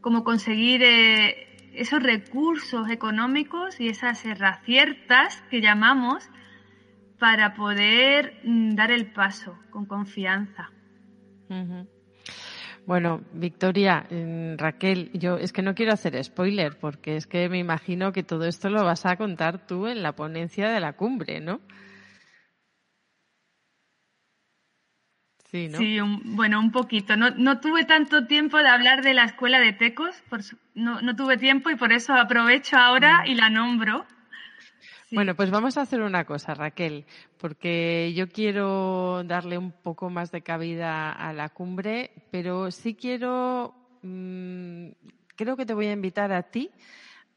[0.00, 6.30] cómo conseguir eh, esos recursos económicos y esas herraciertas que llamamos
[7.18, 10.70] para poder mm, dar el paso con confianza.
[12.86, 14.06] Bueno, Victoria,
[14.56, 18.44] Raquel, yo es que no quiero hacer spoiler porque es que me imagino que todo
[18.46, 21.60] esto lo vas a contar tú en la ponencia de la cumbre, ¿no?
[25.50, 25.78] Sí, ¿no?
[25.78, 27.16] sí bueno, un poquito.
[27.16, 30.40] No, no, tuve tanto tiempo de hablar de la escuela de Tecos, por
[30.74, 33.26] no, no, tuve tiempo y por eso aprovecho ahora mm.
[33.26, 34.06] y la nombro.
[35.12, 37.04] Bueno, pues vamos a hacer una cosa, Raquel,
[37.38, 43.74] porque yo quiero darle un poco más de cabida a la cumbre, pero sí quiero,
[44.02, 44.88] mm,
[45.36, 46.72] creo que te voy a invitar a ti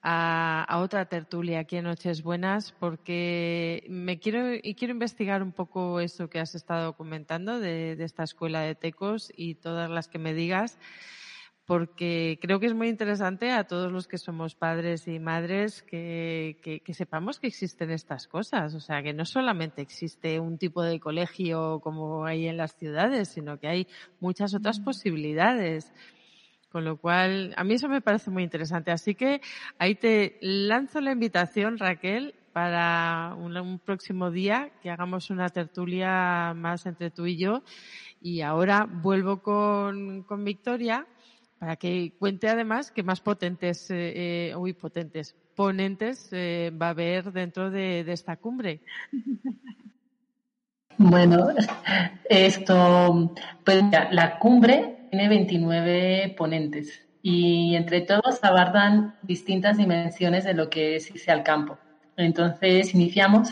[0.02, 6.00] a, otra tertulia aquí en Noches Buenas, porque me quiero y quiero investigar un poco
[6.00, 10.18] eso que has estado comentando de, de esta escuela de tecos y todas las que
[10.18, 10.80] me digas
[11.70, 16.82] porque creo que es muy interesante a todos los que somos padres y madres que,
[16.94, 18.74] sepamos que existen estas cosas.
[18.74, 23.28] O sea, que no solamente existe un tipo de colegio como hay en las ciudades,
[23.28, 23.88] sino que hay
[24.20, 25.94] muchas otras posibilidades.
[26.72, 28.90] Con lo cual, a mí eso me parece muy interesante.
[28.90, 29.40] Así que
[29.78, 36.88] ahí te lanzo la invitación, Raquel, para un, próximo día que hagamos una tertulia más
[36.88, 37.62] entre tú y yo.
[38.24, 41.06] Y ahora vuelvo con, con Victoria
[41.60, 47.32] para que cuente además que más potentes, eh, eh potentes, ponentes eh, va a haber
[47.34, 48.82] dentro de, esta cumbre.
[50.98, 51.48] Bueno,
[52.30, 53.34] esto,
[53.64, 60.96] pues la cumbre tiene 29 ponentes y entre todos abardan distintas dimensiones de lo que
[60.96, 61.78] es irse al campo.
[62.16, 63.50] Entonces iniciamos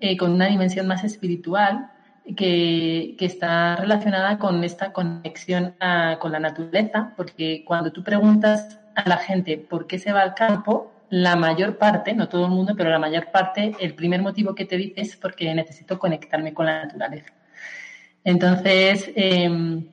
[0.00, 1.90] eh, con una dimensión más espiritual
[2.36, 5.74] que, está relacionada con esta conexión
[6.20, 10.34] con la naturaleza, porque cuando tú preguntas a la gente por qué se va al
[10.34, 14.54] campo, la mayor parte, no todo el mundo, pero la mayor parte, el primer motivo
[14.54, 17.32] que te dice es porque necesito conectarme con la naturaleza.
[18.24, 19.86] Entonces, em,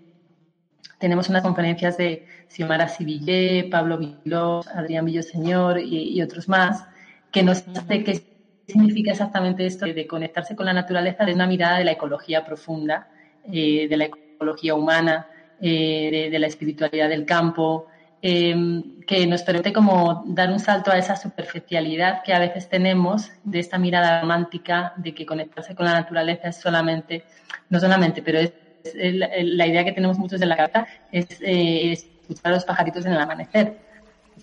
[0.97, 6.85] tenemos unas conferencias de Xiomara Sivillé, Pablo Vilós, Adrián Villoseñor y, y otros más,
[7.31, 8.38] que nos hace que
[8.69, 13.07] significa exactamente esto de conectarse con la naturaleza desde una mirada de la ecología profunda,
[13.51, 15.27] eh, de la ecología humana,
[15.61, 17.87] eh, de, la espiritualidad del campo,
[18.21, 23.31] em, que nos permite como dar un salto a esa superficialidad que a veces tenemos
[23.43, 27.23] de esta mirada romántica de que conectarse con la naturaleza es solamente,
[27.69, 28.53] no solamente, pero es,
[28.93, 33.13] la, idea que tenemos muchos de la cabeza es, eh, escuchar a los pajaritos en
[33.13, 33.77] el amanecer.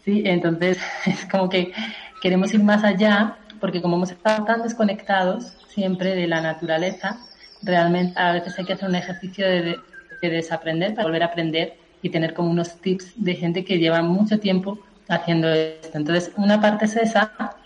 [0.04, 0.22] ¿sí?
[0.26, 1.72] Entonces, es como que
[2.20, 7.18] queremos ir más allá porque como hemos estado tan desconectados siempre de la naturaleza,
[7.62, 9.76] realmente a veces hay que hacer un ejercicio de,
[10.20, 14.38] desaprender para volver a aprender y tener como unos tips de gente que lleva mucho
[14.38, 15.98] tiempo haciendo esto.
[15.98, 17.56] Entonces, una parte es esa.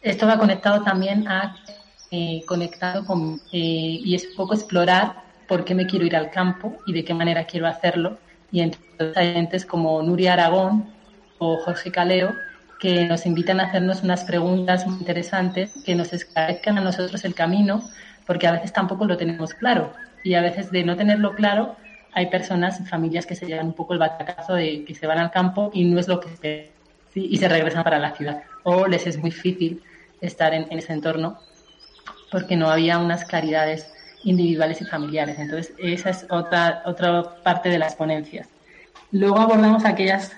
[0.00, 1.58] Esto va conectado también a
[2.10, 6.30] eh, conectado con eh, y es un poco explorar por qué me quiero ir al
[6.30, 8.16] campo y de qué manera quiero hacerlo.
[8.50, 10.88] Y entonces hay gentes como Nuria Aragón
[11.36, 12.34] o Jorge Caleo
[12.80, 17.34] que nos invitan a hacernos unas preguntas muy interesantes que nos esclarezcan a nosotros el
[17.34, 17.82] camino,
[18.26, 19.92] porque a veces tampoco lo tenemos claro.
[20.24, 21.76] Y a veces de no tenerlo claro,
[22.12, 25.30] hay personas, familias que se llevan un poco el batacazo de que se van al
[25.30, 26.72] campo y no es lo que
[27.12, 27.28] ¿sí?
[27.30, 28.42] y se regresan para la ciudad.
[28.62, 29.82] O les es muy difícil
[30.22, 31.38] estar en, ese entorno
[32.30, 33.92] porque no había unas claridades
[34.24, 35.38] individuales y familiares.
[35.38, 38.48] Entonces, esa es otra, otra parte de las ponencias.
[39.12, 40.32] Luego abordamos aquellas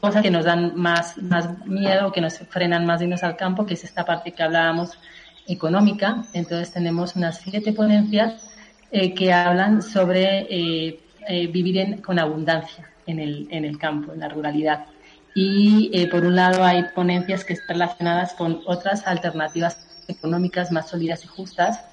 [0.00, 3.74] cosas que nos dan más, más miedo, que nos frenan más irnos al campo, que
[3.74, 4.98] es esta parte que hablábamos
[5.46, 6.24] económica.
[6.32, 8.42] Entonces tenemos unas siete ponencias
[8.90, 14.20] eh, que hablan sobre eh, eh, vivir con abundancia en el, en el campo, en
[14.20, 14.86] la ruralidad.
[15.32, 21.24] Y por un lado hay ponencias que están relacionadas con otras alternativas económicas más sólidas
[21.24, 21.84] y justas,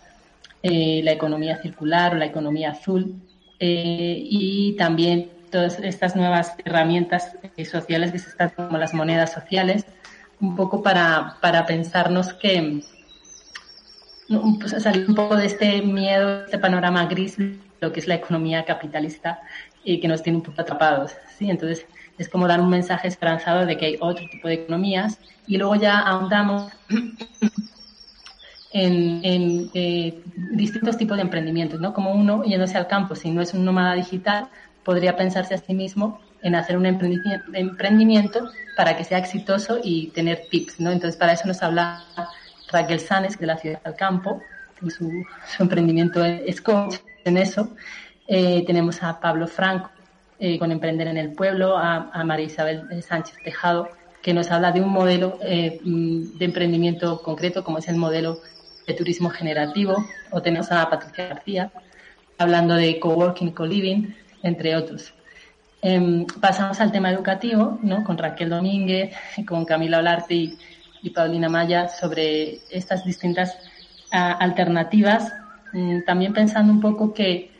[0.64, 3.22] la economía circular o la economía azul,
[3.60, 9.88] y también todas estas nuevas herramientas eh, sociales que se están como las monedas sociales,
[10.40, 12.84] un poco para, para pensarnos que
[14.60, 17.38] pues, salir un poco de este miedo, este panorama gris,
[17.82, 19.40] lo que es la economía capitalista
[19.84, 21.14] y que nos tiene un poco atrapados.
[21.40, 21.50] ¿sí?
[21.50, 21.88] Entonces,
[22.20, 25.74] es como dar un mensaje esperanzado de que hay otro tipo de economías y luego
[25.74, 26.72] ya ahondamos
[28.74, 31.96] en, en eh, distintos tipos de emprendimientos, ¿no?
[31.96, 34.50] Como uno yéndose al campo, si no es un nómada digital,
[34.88, 40.44] podría pensarse a sí mismo en hacer un emprendimiento para que sea exitoso y tener
[40.50, 40.92] tips, ¿no?
[40.92, 42.06] Entonces, para eso nos habla
[42.72, 44.42] Raquel Sanes, de la Ciudad del Campo,
[44.90, 45.26] su,
[45.60, 47.76] emprendimiento es coach en eso.
[48.30, 49.90] Eh, tenemos a Pablo Franco
[50.40, 53.90] eh, con Emprender en el Pueblo, a, María Isabel Sánchez Tejado,
[54.22, 58.40] que nos habla de un modelo eh, mm, de emprendimiento concreto, como es el modelo
[58.88, 59.98] de turismo generativo,
[60.32, 61.72] o tenemos a Patricia García,
[62.38, 64.14] hablando de coworking, co-living,
[64.48, 65.14] entre otros.
[65.82, 68.04] Em, pasamos al tema educativo, ¿no?
[68.04, 69.16] con Raquel Domínguez,
[69.48, 70.58] con Camila Olarte y,
[71.14, 73.58] Paulina Maya, sobre estas distintas
[74.12, 75.32] ah, alternativas,
[75.72, 77.52] mm, también pensando un poco que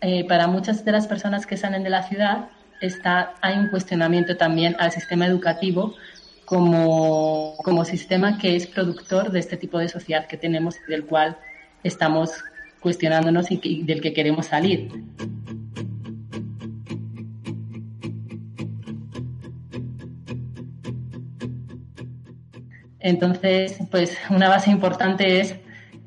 [0.00, 2.48] eh, para muchas de las personas que salen de la ciudad
[2.80, 5.94] está, hay un cuestionamiento también al sistema educativo
[6.44, 11.04] como, como sistema que es productor de este tipo de sociedad que tenemos y del
[11.04, 11.36] cual
[11.84, 12.32] estamos
[12.80, 14.90] cuestionándonos y, del que queremos salir.
[23.02, 25.56] Entonces, pues una base importante es,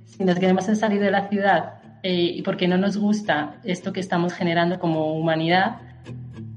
[0.05, 3.99] si nos queremos salir de la ciudad eh, y porque no nos gusta esto que
[3.99, 5.81] estamos generando como humanidad,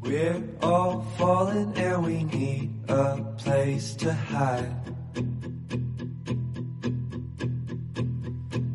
[0.01, 4.73] We're all falling and we need a place to hide.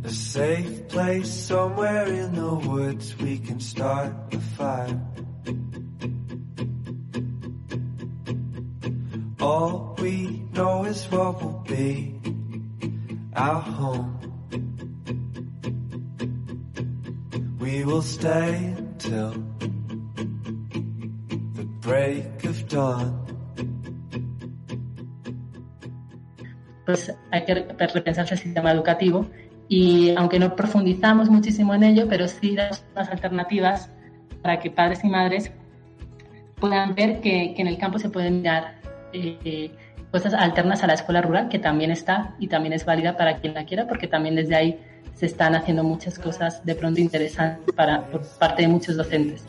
[0.03, 4.99] A safe place somewhere in the woods we can start a fire.
[9.43, 12.15] All we know is what will be
[13.35, 14.17] our home.
[17.59, 19.33] We will stay till
[26.85, 27.53] Pues hay que
[27.93, 29.27] repensarse el sistema educativo
[29.67, 33.89] y aunque no profundizamos muchísimo en ello, pero sí damos unas alternativas
[34.41, 35.51] para que padres y madres
[36.61, 38.82] puedan ver que, en el campo se pueden mirar
[39.13, 39.71] eh,
[40.11, 43.53] cosas alternas a la escuela rural, que también está y también es válida para quien
[43.53, 44.79] la quiera, porque también desde ahí
[45.13, 49.45] se están haciendo muchas cosas de pronto interesantes para, por parte de muchos docentes.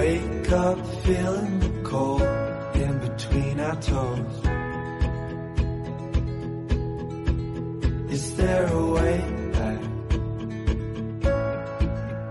[0.00, 2.22] Wake up feeling cold
[2.74, 4.39] in between our toes.
[8.40, 9.18] there a way
[9.52, 9.80] back?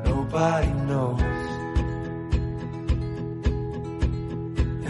[0.05, 1.22] Nobody knows.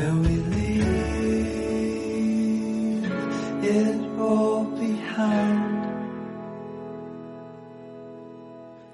[0.02, 0.86] And we leave
[3.64, 5.68] it all behind.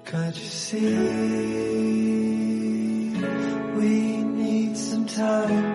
[0.04, 0.94] Can't you see?
[3.78, 3.92] We
[4.40, 5.66] need some time.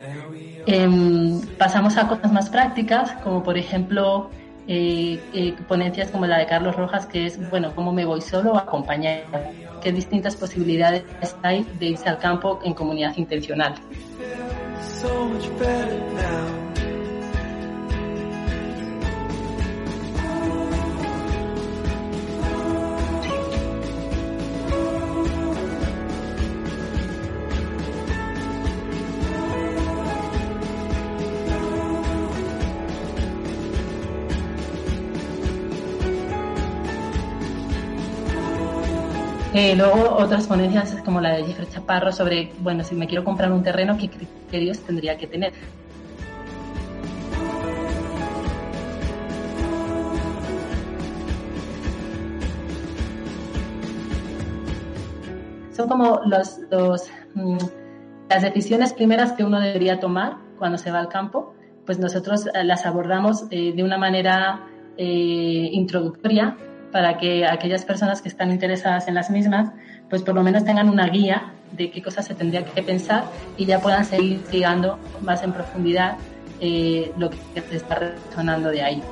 [0.00, 0.62] And we
[1.58, 4.30] pasamos a cosas más prácticas, como por ejemplo
[4.66, 8.52] eh, eh, ponencias como la de Carlos Rojas, que es, bueno, cómo me voy solo
[8.52, 9.24] o acompañado,
[9.82, 11.04] qué distintas posibilidades
[11.42, 13.74] hay de irse al campo en comunidad intencional.
[39.60, 43.50] Eh, luego otras ponencias como la de Jeffrey Chaparro sobre, bueno, si me quiero comprar
[43.50, 45.52] un terreno, ¿qué criterios tendría que tener?
[55.72, 56.60] Son como los,
[57.34, 57.56] mm,
[58.30, 61.52] las decisiones primeras que uno debería tomar cuando se va al campo,
[61.84, 64.68] pues nosotros eh, las abordamos eh, de una manera
[65.00, 66.56] introductoria
[66.92, 69.70] para que aquellas personas que están interesadas en las mismas,
[70.08, 73.24] pues por lo menos tengan una guía de qué cosas se tendría que pensar
[73.56, 76.16] y ya puedan seguir investigando más en profundidad
[76.60, 77.36] eh, lo que
[77.68, 79.02] se está resonando de ahí.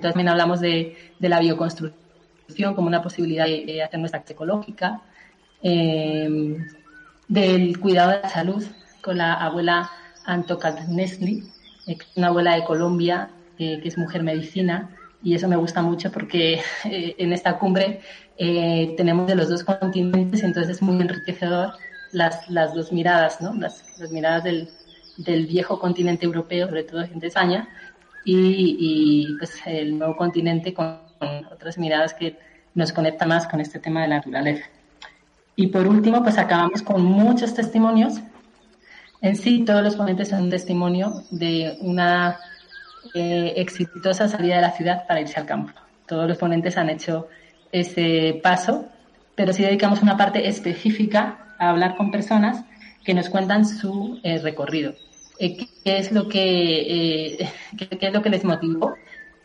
[0.00, 5.02] También hablamos de, la bioconstrucción como una posibilidad de, hacer nuestra ecológica.
[5.62, 6.58] eh,
[7.28, 8.62] del cuidado de la salud
[9.00, 9.90] con la abuela
[10.26, 10.58] Anto
[10.88, 11.44] Nesli,
[12.16, 14.90] una abuela de Colombia que es mujer medicina
[15.22, 18.00] y eso me gusta mucho porque en esta cumbre
[18.38, 21.74] tenemos de los dos continentes, entonces es muy enriquecedor
[22.12, 23.54] las, las dos miradas, ¿no?
[23.54, 24.68] las, las miradas del,
[25.16, 27.68] del viejo continente europeo, sobre todo de España,
[28.24, 31.00] y, y pues el nuevo continente con,
[31.52, 32.36] otras miradas que
[32.74, 34.64] nos conecta más con este tema de la naturaleza.
[35.54, 38.14] Y por último, pues acabamos con muchos testimonios.
[39.20, 42.38] En sí, todos los ponentes son un testimonio de una
[43.14, 45.72] eh, exitosa salida de la ciudad para irse al campo.
[46.06, 47.28] Todos los ponentes han hecho
[47.70, 48.86] ese paso,
[49.34, 52.64] pero sí dedicamos una parte específica a hablar con personas
[53.04, 54.94] que nos cuentan su eh, recorrido.
[55.38, 58.94] Eh, ¿Qué es lo que qué, es lo que les motivó?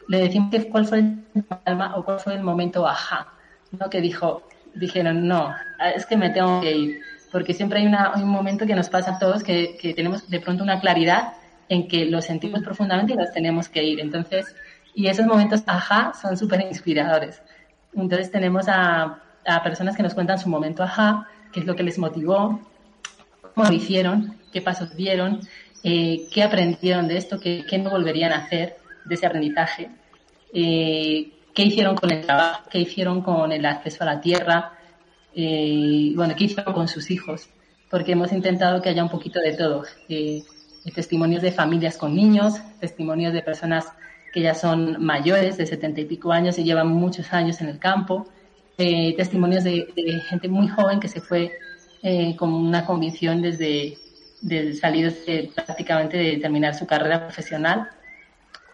[0.08, 1.18] Le decimos que cuál fue el
[1.96, 3.28] o cuál fue el momento ajá,
[3.78, 3.90] ¿no?
[3.90, 4.44] Que dijo,
[4.76, 5.54] dijeron, no,
[5.94, 7.00] es que me tengo que ir.
[7.32, 10.40] Porque siempre hay, una, un momento que nos pasa a todos que, que tenemos de
[10.40, 11.34] pronto una claridad
[11.70, 14.00] en que lo sentimos profundamente y nos tenemos que ir.
[14.00, 14.56] Entonces,
[14.96, 17.42] y esos momentos ajá son súper inspiradores.
[17.94, 21.84] Entonces tenemos a, a personas que nos cuentan su momento ajá, qué es lo que
[21.84, 22.60] les motivó,
[23.54, 25.40] cómo lo hicieron, qué pasos dieron,
[25.84, 29.90] eh, qué aprendieron de esto, qué, no volverían a hacer de ese aprendizaje,
[30.54, 34.74] eh, qué hicieron con el trabajo, qué hicieron con el acceso a la tierra,
[35.34, 37.50] eh, bueno, qué hicieron con sus hijos,
[37.90, 39.84] porque hemos intentado que haya un poquito de todo.
[40.92, 43.86] Testimonios de familias con niños, testimonios de personas
[44.34, 47.80] que ya son mayores, de setenta y pico años y llevan muchos años en el
[47.80, 48.28] campo,
[48.78, 49.88] testimonios de,
[50.28, 51.52] gente muy joven que se fue
[52.04, 53.98] eh, con una convicción desde
[54.42, 55.16] de salir
[55.56, 57.90] prácticamente de terminar su carrera profesional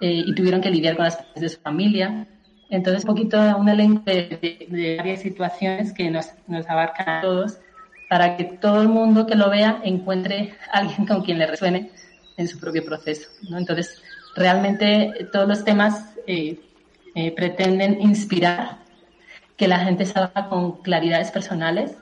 [0.01, 2.27] eh, y tuvieron que lidiar con las de su familia.
[2.69, 7.59] Entonces, un poquito un elenco de, varias situaciones que nos, nos abarcan a todos
[8.13, 11.89] para que todo el mundo que lo vea encuentre alguien con quien le resuene
[12.37, 13.31] en su propio proceso.
[13.49, 13.57] ¿no?
[13.57, 14.03] Entonces,
[14.35, 16.59] realmente todos los temas eh,
[17.15, 18.83] eh, pretenden inspirar
[19.57, 21.97] que la gente salga con claridades personales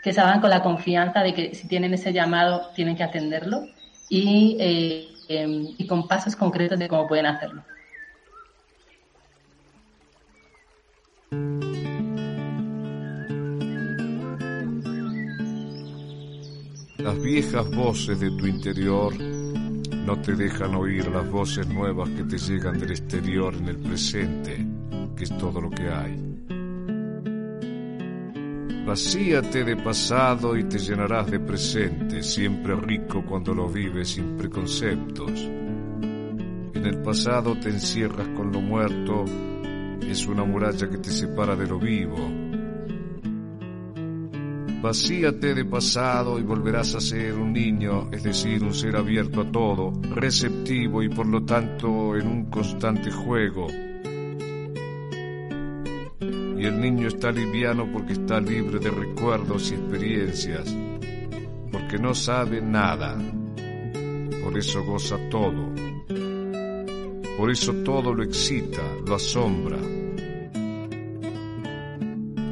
[0.00, 3.66] que salgan con la confianza de que si tienen ese llamado tienen que atenderlo
[4.08, 7.64] y, eh, em, y con pasos concretos de cómo pueden hacerlo.
[16.98, 22.36] Las viejas voces de tu interior no te dejan oír las voces nuevas que te
[22.36, 24.66] llegan del exterior en el presente,
[25.16, 26.28] que es todo lo que hay.
[28.84, 35.30] Vacíate de pasado y te llenarás de presente, siempre rico cuando lo vives sin preconceptos.
[35.40, 39.24] En el pasado te encierras con lo muerto,
[40.00, 42.37] es una muralla que te separa de lo vivo.
[44.80, 49.50] Vacíate de pasado y volverás a ser un niño, es decir, un ser abierto a
[49.50, 53.66] todo, receptivo y por lo tanto en un constante juego.
[56.20, 60.76] Y el niño está liviano porque está libre de recuerdos y experiencias,
[61.72, 63.18] porque no sabe nada,
[64.44, 65.74] por eso goza todo,
[67.36, 69.78] por eso todo lo excita, lo asombra.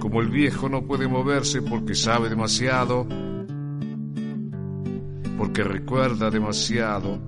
[0.07, 3.09] Como el viejo no puede moverse porque sabe demasiado,
[5.37, 7.21] porque recuerda demasiado,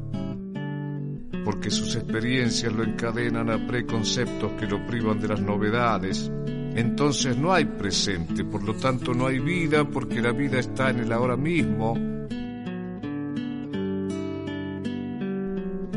[1.45, 6.31] porque sus experiencias lo encadenan a preconceptos que lo privan de las novedades,
[6.77, 11.01] entonces no hay presente, por lo tanto no hay vida porque la vida está en
[11.01, 11.95] el ahora mismo.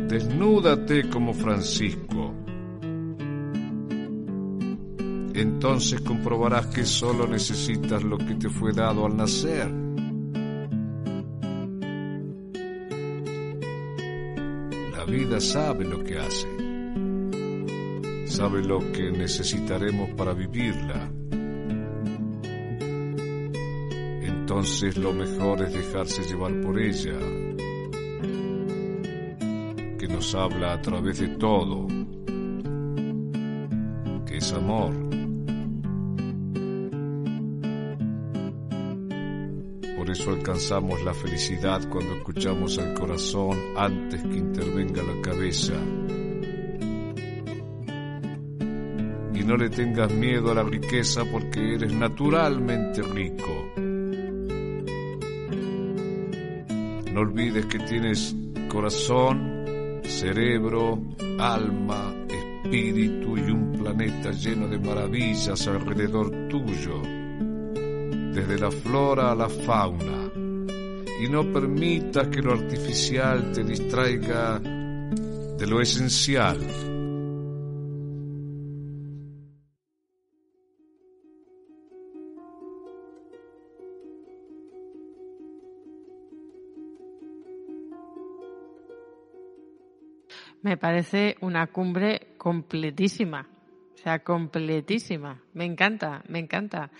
[0.07, 2.40] Desnúdate como Francisco.
[5.41, 9.69] Entonces comprobarás que solo necesitas lo que te fue dado al nacer.
[14.95, 16.61] La vida sabe lo que hace
[18.31, 21.11] sabe lo que necesitaremos para vivirla.
[24.23, 27.19] Entonces lo mejor es dejarse llevar por ella,
[29.99, 31.87] que nos habla a través de todo,
[34.25, 35.00] que es amor.
[40.29, 45.73] Alcanzamos la felicidad cuando escuchamos al corazón antes que intervenga la cabeza.
[49.41, 53.71] y no le tengas miedo a la riqueza porque eres naturalmente rico.
[57.11, 58.35] No olvides que tienes
[58.69, 61.01] corazón, cerebro,
[61.39, 67.20] alma, espíritu y un planeta lleno de maravillas alrededor tuyo.
[68.33, 70.31] Desde la flora a la fauna,
[71.21, 76.59] y no permitas que lo artificial te distraiga de lo esencial.
[90.63, 93.47] Me parece una cumbre completísima.
[93.93, 95.41] O sea, completísima.
[95.53, 96.91] Me encanta, me encanta.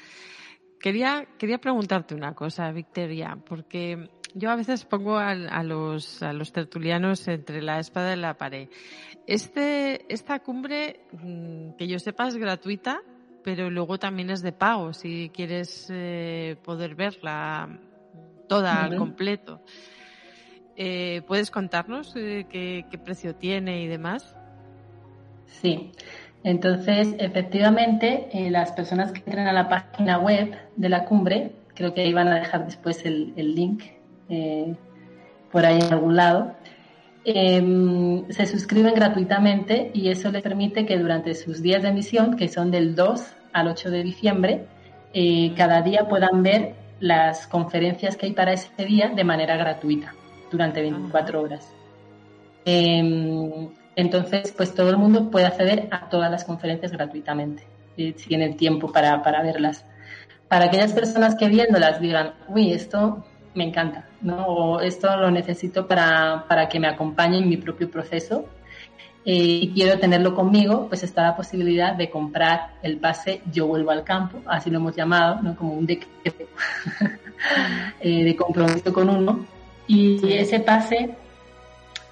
[0.82, 6.52] Quería, quería preguntarte una cosa, Victoria, porque yo a veces pongo a, los, a los
[6.52, 8.70] tertulianos entre la espada y la pared.
[9.28, 13.02] Este, esta cumbre, mm, que yo sepa, es gratuita,
[13.44, 17.80] pero luego también es de pago si quieres eh, poder verla
[18.48, 19.62] toda al completo.
[20.76, 24.36] Eh, ¿Puedes contarnos eh, qué, precio tiene y demás?
[25.46, 25.92] Sí,
[26.44, 31.94] entonces efectivamente eh, las personas que entren a la página web de la cumbre, creo
[31.94, 33.84] que ahí van a dejar después el, link
[35.52, 36.54] por ahí en algún lado,
[37.26, 42.48] em, se suscriben gratuitamente y eso les permite que durante sus días de emisión, que
[42.48, 44.66] son del 2 al 8 de diciembre,
[45.58, 50.16] cada día puedan ver las conferencias que hay para ese día de manera gratuita
[50.50, 51.74] durante 24 horas.
[52.64, 57.64] Em, entonces, pues todo el mundo puede acceder a todas las conferencias gratuitamente,
[57.96, 59.86] si tiene tiempo para, para verlas.
[60.48, 64.46] Para aquellas personas que viéndolas digan, uy, esto me encanta, ¿no?
[64.46, 68.46] O esto lo necesito para, para que me acompañe en mi propio proceso
[69.24, 73.92] eh, y quiero tenerlo conmigo, pues está la posibilidad de comprar el pase Yo vuelvo
[73.92, 75.56] al campo, así lo hemos llamado, ¿no?
[75.56, 76.46] Como un decreto
[78.00, 79.46] eh, de compromiso con uno,
[79.86, 81.16] y ese pase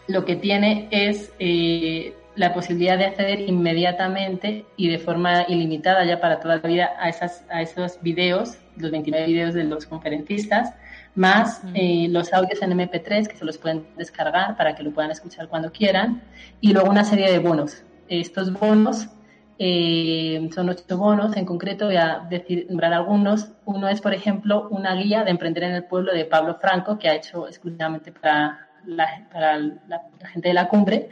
[0.10, 6.20] lo que tiene es eh, la posibilidad de acceder inmediatamente y de forma ilimitada ya
[6.20, 10.74] para toda la vida a, esas, a esos videos, los 29 videos de los conferencistas,
[11.16, 15.12] más eh, los audios en MP3 que se los pueden descargar para que lo puedan
[15.12, 16.24] escuchar cuando quieran,
[16.60, 17.84] y luego una serie de bonos.
[18.08, 19.10] Estos bonos
[19.60, 23.52] eh, son ocho bonos, en concreto voy a decir, nombrar algunos.
[23.66, 27.10] Uno es, por ejemplo, una guía de emprender en el pueblo de Pablo Franco, que
[27.10, 30.02] ha hecho exclusivamente para la, para la,
[30.32, 31.10] gente de la cumbre,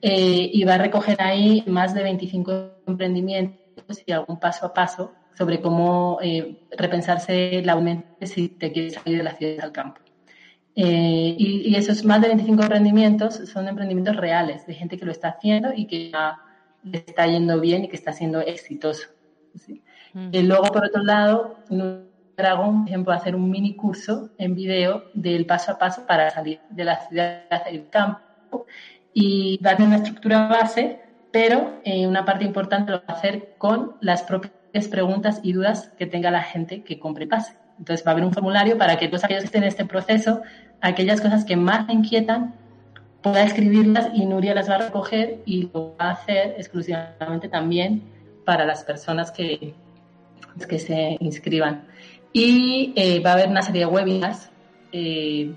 [0.00, 2.52] eh, y va a recoger ahí más de 25
[2.86, 8.94] emprendimientos y algún paso a paso sobre cómo eh, repensarse la mente si te quieres
[8.94, 10.00] salir de la ciudad al campo.
[10.74, 15.28] y, y, esos más de 25 emprendimientos son emprendimientos reales, de gente que lo está
[15.28, 16.38] haciendo y que ha
[16.82, 19.08] le está yendo bien y que está siendo exitoso.
[20.14, 21.56] Y luego, por otro lado,
[22.36, 26.60] Dragón, por ejemplo, hacer un mini curso en video del paso a paso para salir
[26.70, 28.66] de la ciudad del campo
[29.12, 33.12] y va a tener una estructura base, pero eh, una parte importante lo va a
[33.12, 37.56] hacer con las propias preguntas y dudas que tenga la gente que compre pase.
[37.78, 40.42] Entonces va a haber un formulario para que todos aquellos que estén en este proceso,
[40.80, 42.54] aquellas cosas que más inquietan,
[43.22, 48.02] pueda escribirlas y Nuria las va a recoger y lo va a hacer exclusivamente también
[48.44, 49.74] para las personas que,
[50.68, 51.86] que se inscriban.
[52.32, 54.50] Y eh, va a haber una serie de webinars
[54.92, 55.54] eh,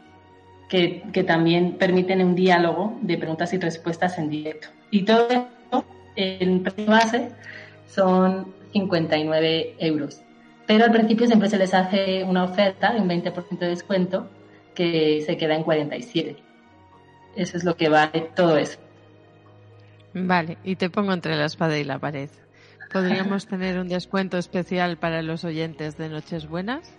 [0.69, 4.67] que, que, también permiten un diálogo de preguntas y respuestas en directo.
[4.91, 7.29] Y todo esto, el precio base
[7.87, 10.21] son 59 euros.
[10.67, 14.29] Pero al principio siempre se les hace una oferta de un 20% de descuento
[14.73, 16.35] que se queda en 47.
[17.35, 18.79] Eso es lo que vale todo eso.
[20.13, 22.29] Vale, y te pongo entre la espada y la pared.
[22.95, 26.89] ¿Podríamos tener un descuento especial para los oyentes de Noches Buenas?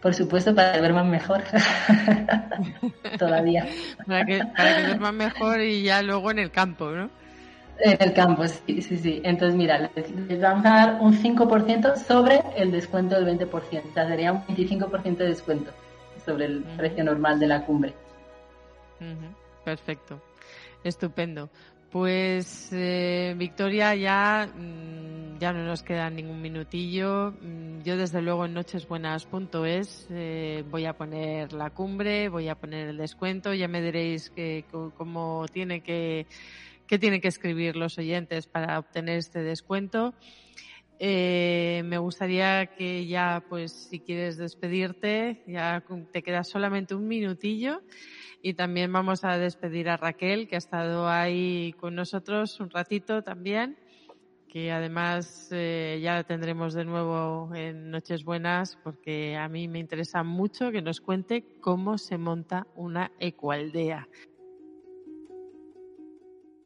[0.00, 1.42] Por supuesto, para que duerman mejor.
[3.18, 3.66] Todavía.
[4.06, 7.10] Para que, para que duerman mejor y ya luego en el campo, ¿no?
[7.80, 9.20] En el campo, sí, sí, sí.
[9.24, 13.50] Entonces, mira, les, vamos a dar un 5% sobre el descuento del 20%.
[13.50, 15.72] O sea, sería un 25% de descuento
[16.24, 17.92] sobre el precio normal de la cumbre.
[19.64, 20.22] Perfecto.
[20.84, 21.50] Estupendo.
[21.94, 27.36] Pues eh, Victoria, ya, mm, ya no nos queda ningún minutillo.
[27.40, 32.88] Mm, yo desde luego en nochesbuenas.es eh, voy a poner la cumbre, voy a poner
[32.88, 33.54] el descuento.
[33.54, 34.64] Ya me diréis que,
[34.96, 36.26] cómo tiene que,
[36.88, 40.14] qué tienen que escribir los oyentes para obtener este descuento.
[40.98, 47.82] Eh, me gustaría que ya, pues, si quieres despedirte, ya te queda solamente un minutillo.
[48.46, 53.22] Y también vamos a despedir a Raquel, que ha estado ahí con nosotros un ratito
[53.22, 53.78] también,
[54.48, 59.78] que además eh, ya la tendremos de nuevo en Noches Buenas, porque a mí me
[59.78, 64.08] interesa mucho que nos cuente cómo se monta una ecualdea.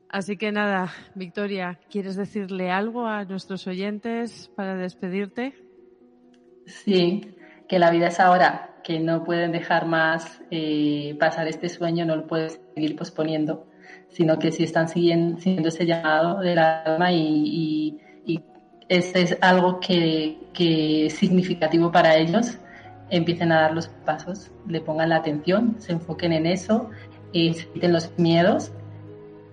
[0.09, 5.55] Así que nada, Victoria, ¿quieres decirle algo a nuestros oyentes para despedirte?
[6.67, 7.21] Sí,
[7.69, 12.17] que la vida es ahora, que no pueden dejar más eh, pasar este sueño, no
[12.17, 13.67] lo pueden seguir posponiendo,
[14.09, 15.39] sino que si están siguiendo,
[15.69, 18.41] ese llamado del alma y, y,
[18.89, 22.57] este es algo que, es significativo para ellos,
[23.11, 26.89] empiecen a dar los pasos, le pongan la atención, se enfoquen en eso,
[27.35, 28.73] eh, se los miedos,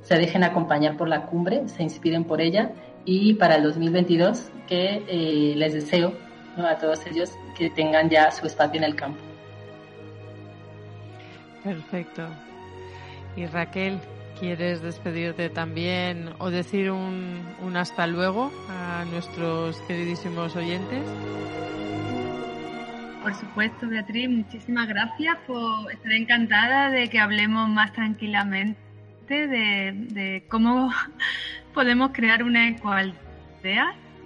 [0.04, 2.72] se dejen acompañar por la cumbre, se inspiren por ella.
[3.04, 6.14] Y para el 2022 que eh, les deseo
[6.64, 9.20] a todos ellos que tengan ya su espacio en el campo.
[11.64, 12.28] Perfecto.
[13.36, 14.00] Y Raquel,
[14.40, 21.04] ¿quieres despedirte también o decir un, un hasta luego a nuestros queridísimos oyentes?
[23.26, 28.78] Por supuesto, Beatriz, muchísimas gracias por estar encantada de que hablemos más tranquilamente
[29.28, 30.92] de, cómo
[31.74, 32.68] podemos crear una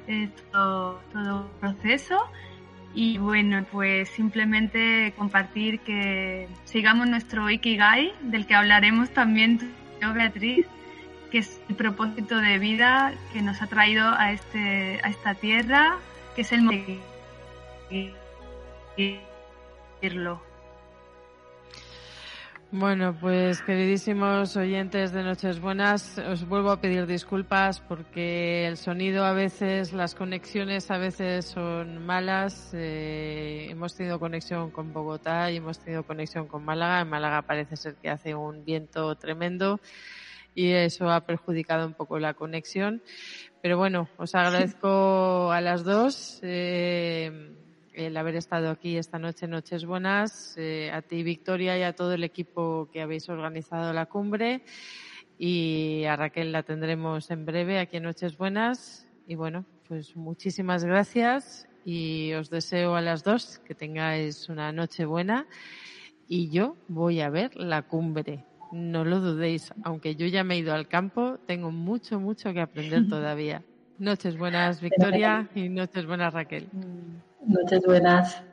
[0.10, 2.20] ecualdea, todo, todo proceso.
[2.93, 9.60] Y bueno, pues simplemente compartir que sigamos nuestro Ikigai, del que hablaremos también
[10.01, 10.66] yo, Beatriz,
[11.32, 15.97] que es el propósito de vida que nos ha traído a, este, a esta tierra,
[16.36, 16.64] que es el
[22.72, 29.26] bueno, pues queridísimos oyentes de Noches Buenas, os vuelvo a pedir disculpas porque el sonido
[29.26, 32.72] a veces, las conexiones a veces son malas.
[32.74, 37.01] Eh, hemos tenido conexión con Bogotá y hemos tenido conexión con Málaga.
[37.01, 39.80] En Málaga parece ser que hace un viento tremendo
[40.53, 43.01] y eso ha perjudicado un poco la conexión.
[43.61, 46.39] Pero bueno, os agradezco a las dos.
[46.43, 47.55] Eh,
[47.94, 52.14] el haber estado aquí esta noche, Noches Buenas, eh, a ti Victoria y a todo
[52.14, 54.64] el equipo que habéis organizado la cumbre
[55.38, 60.84] y a Raquel la tendremos en breve aquí en Noches Buenas y bueno, pues muchísimas
[60.84, 65.48] gracias y os deseo a las dos que tengáis una noche buena
[66.28, 68.46] y yo voy a ver la cumbre.
[68.72, 72.62] No lo dudéis, aunque yo ya me he ido al campo, tengo mucho, mucho que
[72.62, 73.64] aprender todavía.
[73.98, 76.70] Noches buenas, Victoria, y noches buenas, Raquel.
[77.46, 78.44] Noches buenas.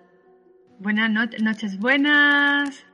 [0.79, 2.85] Buenas noches buenas.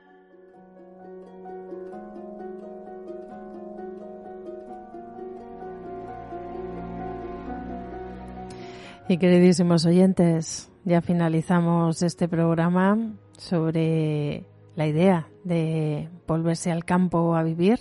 [9.07, 17.43] Y queridísimos oyentes, ya finalizamos este programa sobre la idea de volverse al campo a
[17.43, 17.79] vivir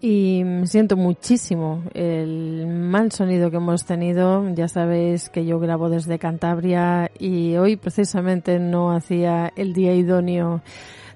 [0.00, 4.48] y siento muchísimo el mal sonido que hemos tenido.
[4.54, 10.62] Ya sabéis que yo grabo desde Cantabria y hoy precisamente no hacía el día idóneo.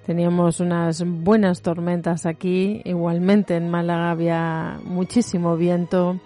[0.07, 2.83] Teníamos unas buenas tormentas aquí.
[2.85, 6.19] Igualmente en Málaga había muchísimo viento.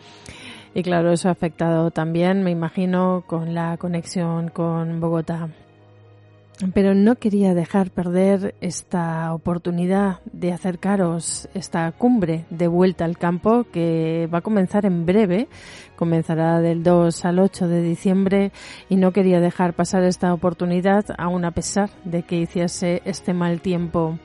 [0.75, 5.49] Y claro, eso ha afectado también, me imagino, con la conexión con Bogotá
[6.73, 13.67] pero no quería dejar perder esta oportunidad de acercaros esta cumbre de vuelta al campo
[13.71, 15.49] que va a comenzar en breve,
[15.97, 18.53] comenzará del 2 al 8 de diciembre
[18.89, 23.61] y no quería dejar pasar esta oportunidad aún a pesar de que hiciese este mal
[23.61, 24.19] tiempo.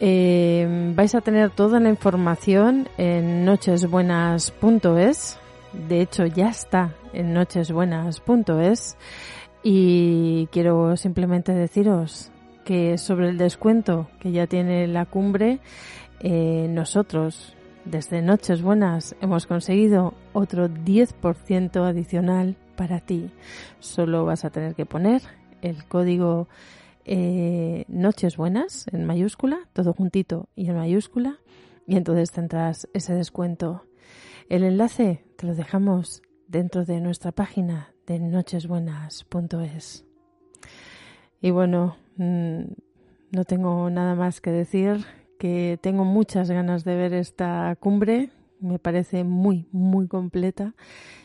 [0.00, 5.38] Eh, vais a tener toda la información en nochesbuenas.es,
[5.88, 8.96] de hecho ya está en nochesbuenas.es
[9.68, 12.30] y quiero simplemente deciros
[12.64, 15.58] que sobre el descuento que ya tiene la cumbre,
[16.20, 23.32] eh, nosotros desde Noches Buenas hemos conseguido otro 10% adicional para ti.
[23.80, 25.22] Solo vas a tener que poner
[25.62, 26.46] el código
[27.04, 31.40] eh, Noches Buenas en mayúscula, todo juntito y en mayúscula,
[31.88, 33.82] y entonces tendrás ese descuento.
[34.48, 40.04] El enlace te lo dejamos dentro de nuestra página de nochesbuenas.es.
[41.40, 42.62] Y bueno, mm,
[43.32, 45.04] no tengo nada más que decir,
[45.38, 48.30] que tengo muchas ganas de ver esta cumbre,
[48.60, 50.74] me parece muy, muy completa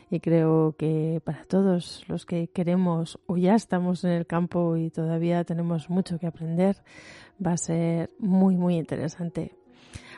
[0.09, 4.89] y creo que para todos los que queremos o ya estamos en el campo y
[4.89, 6.83] todavía tenemos mucho que aprender,
[7.43, 9.55] va a ser muy, muy interesante.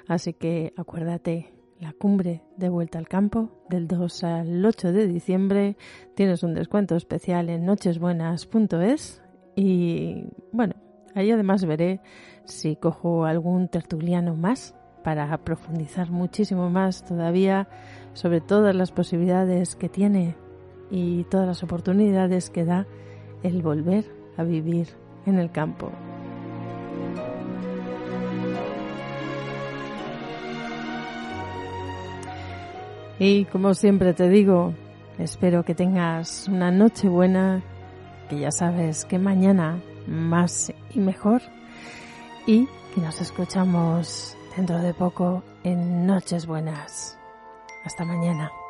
[0.07, 1.53] Así que acuérdate,
[1.84, 5.75] la cumbre de vuelta al campo del 2 al 8 de diciembre.
[6.15, 9.21] Tienes un descuento especial en nochesbuenas.es
[9.55, 10.23] y
[10.53, 10.75] bueno,
[11.13, 11.99] ahí además veré
[12.45, 17.67] si cojo algún tertuliano más para profundizar muchísimo más todavía
[18.13, 20.38] sobre todas las posibilidades que tiene
[20.89, 22.88] y todas las oportunidades que da
[23.43, 24.05] el volver
[24.38, 24.88] a vivir
[25.25, 25.91] en el campo.
[33.20, 34.74] Y como siempre te digo,
[35.20, 37.61] espero que tengas una noche buena,
[38.30, 41.41] que ya sabes que mañana más y mejor
[42.45, 47.18] y que nos escuchamos dentro de poco en Noches Buenas.
[47.86, 48.62] Hasta mañana.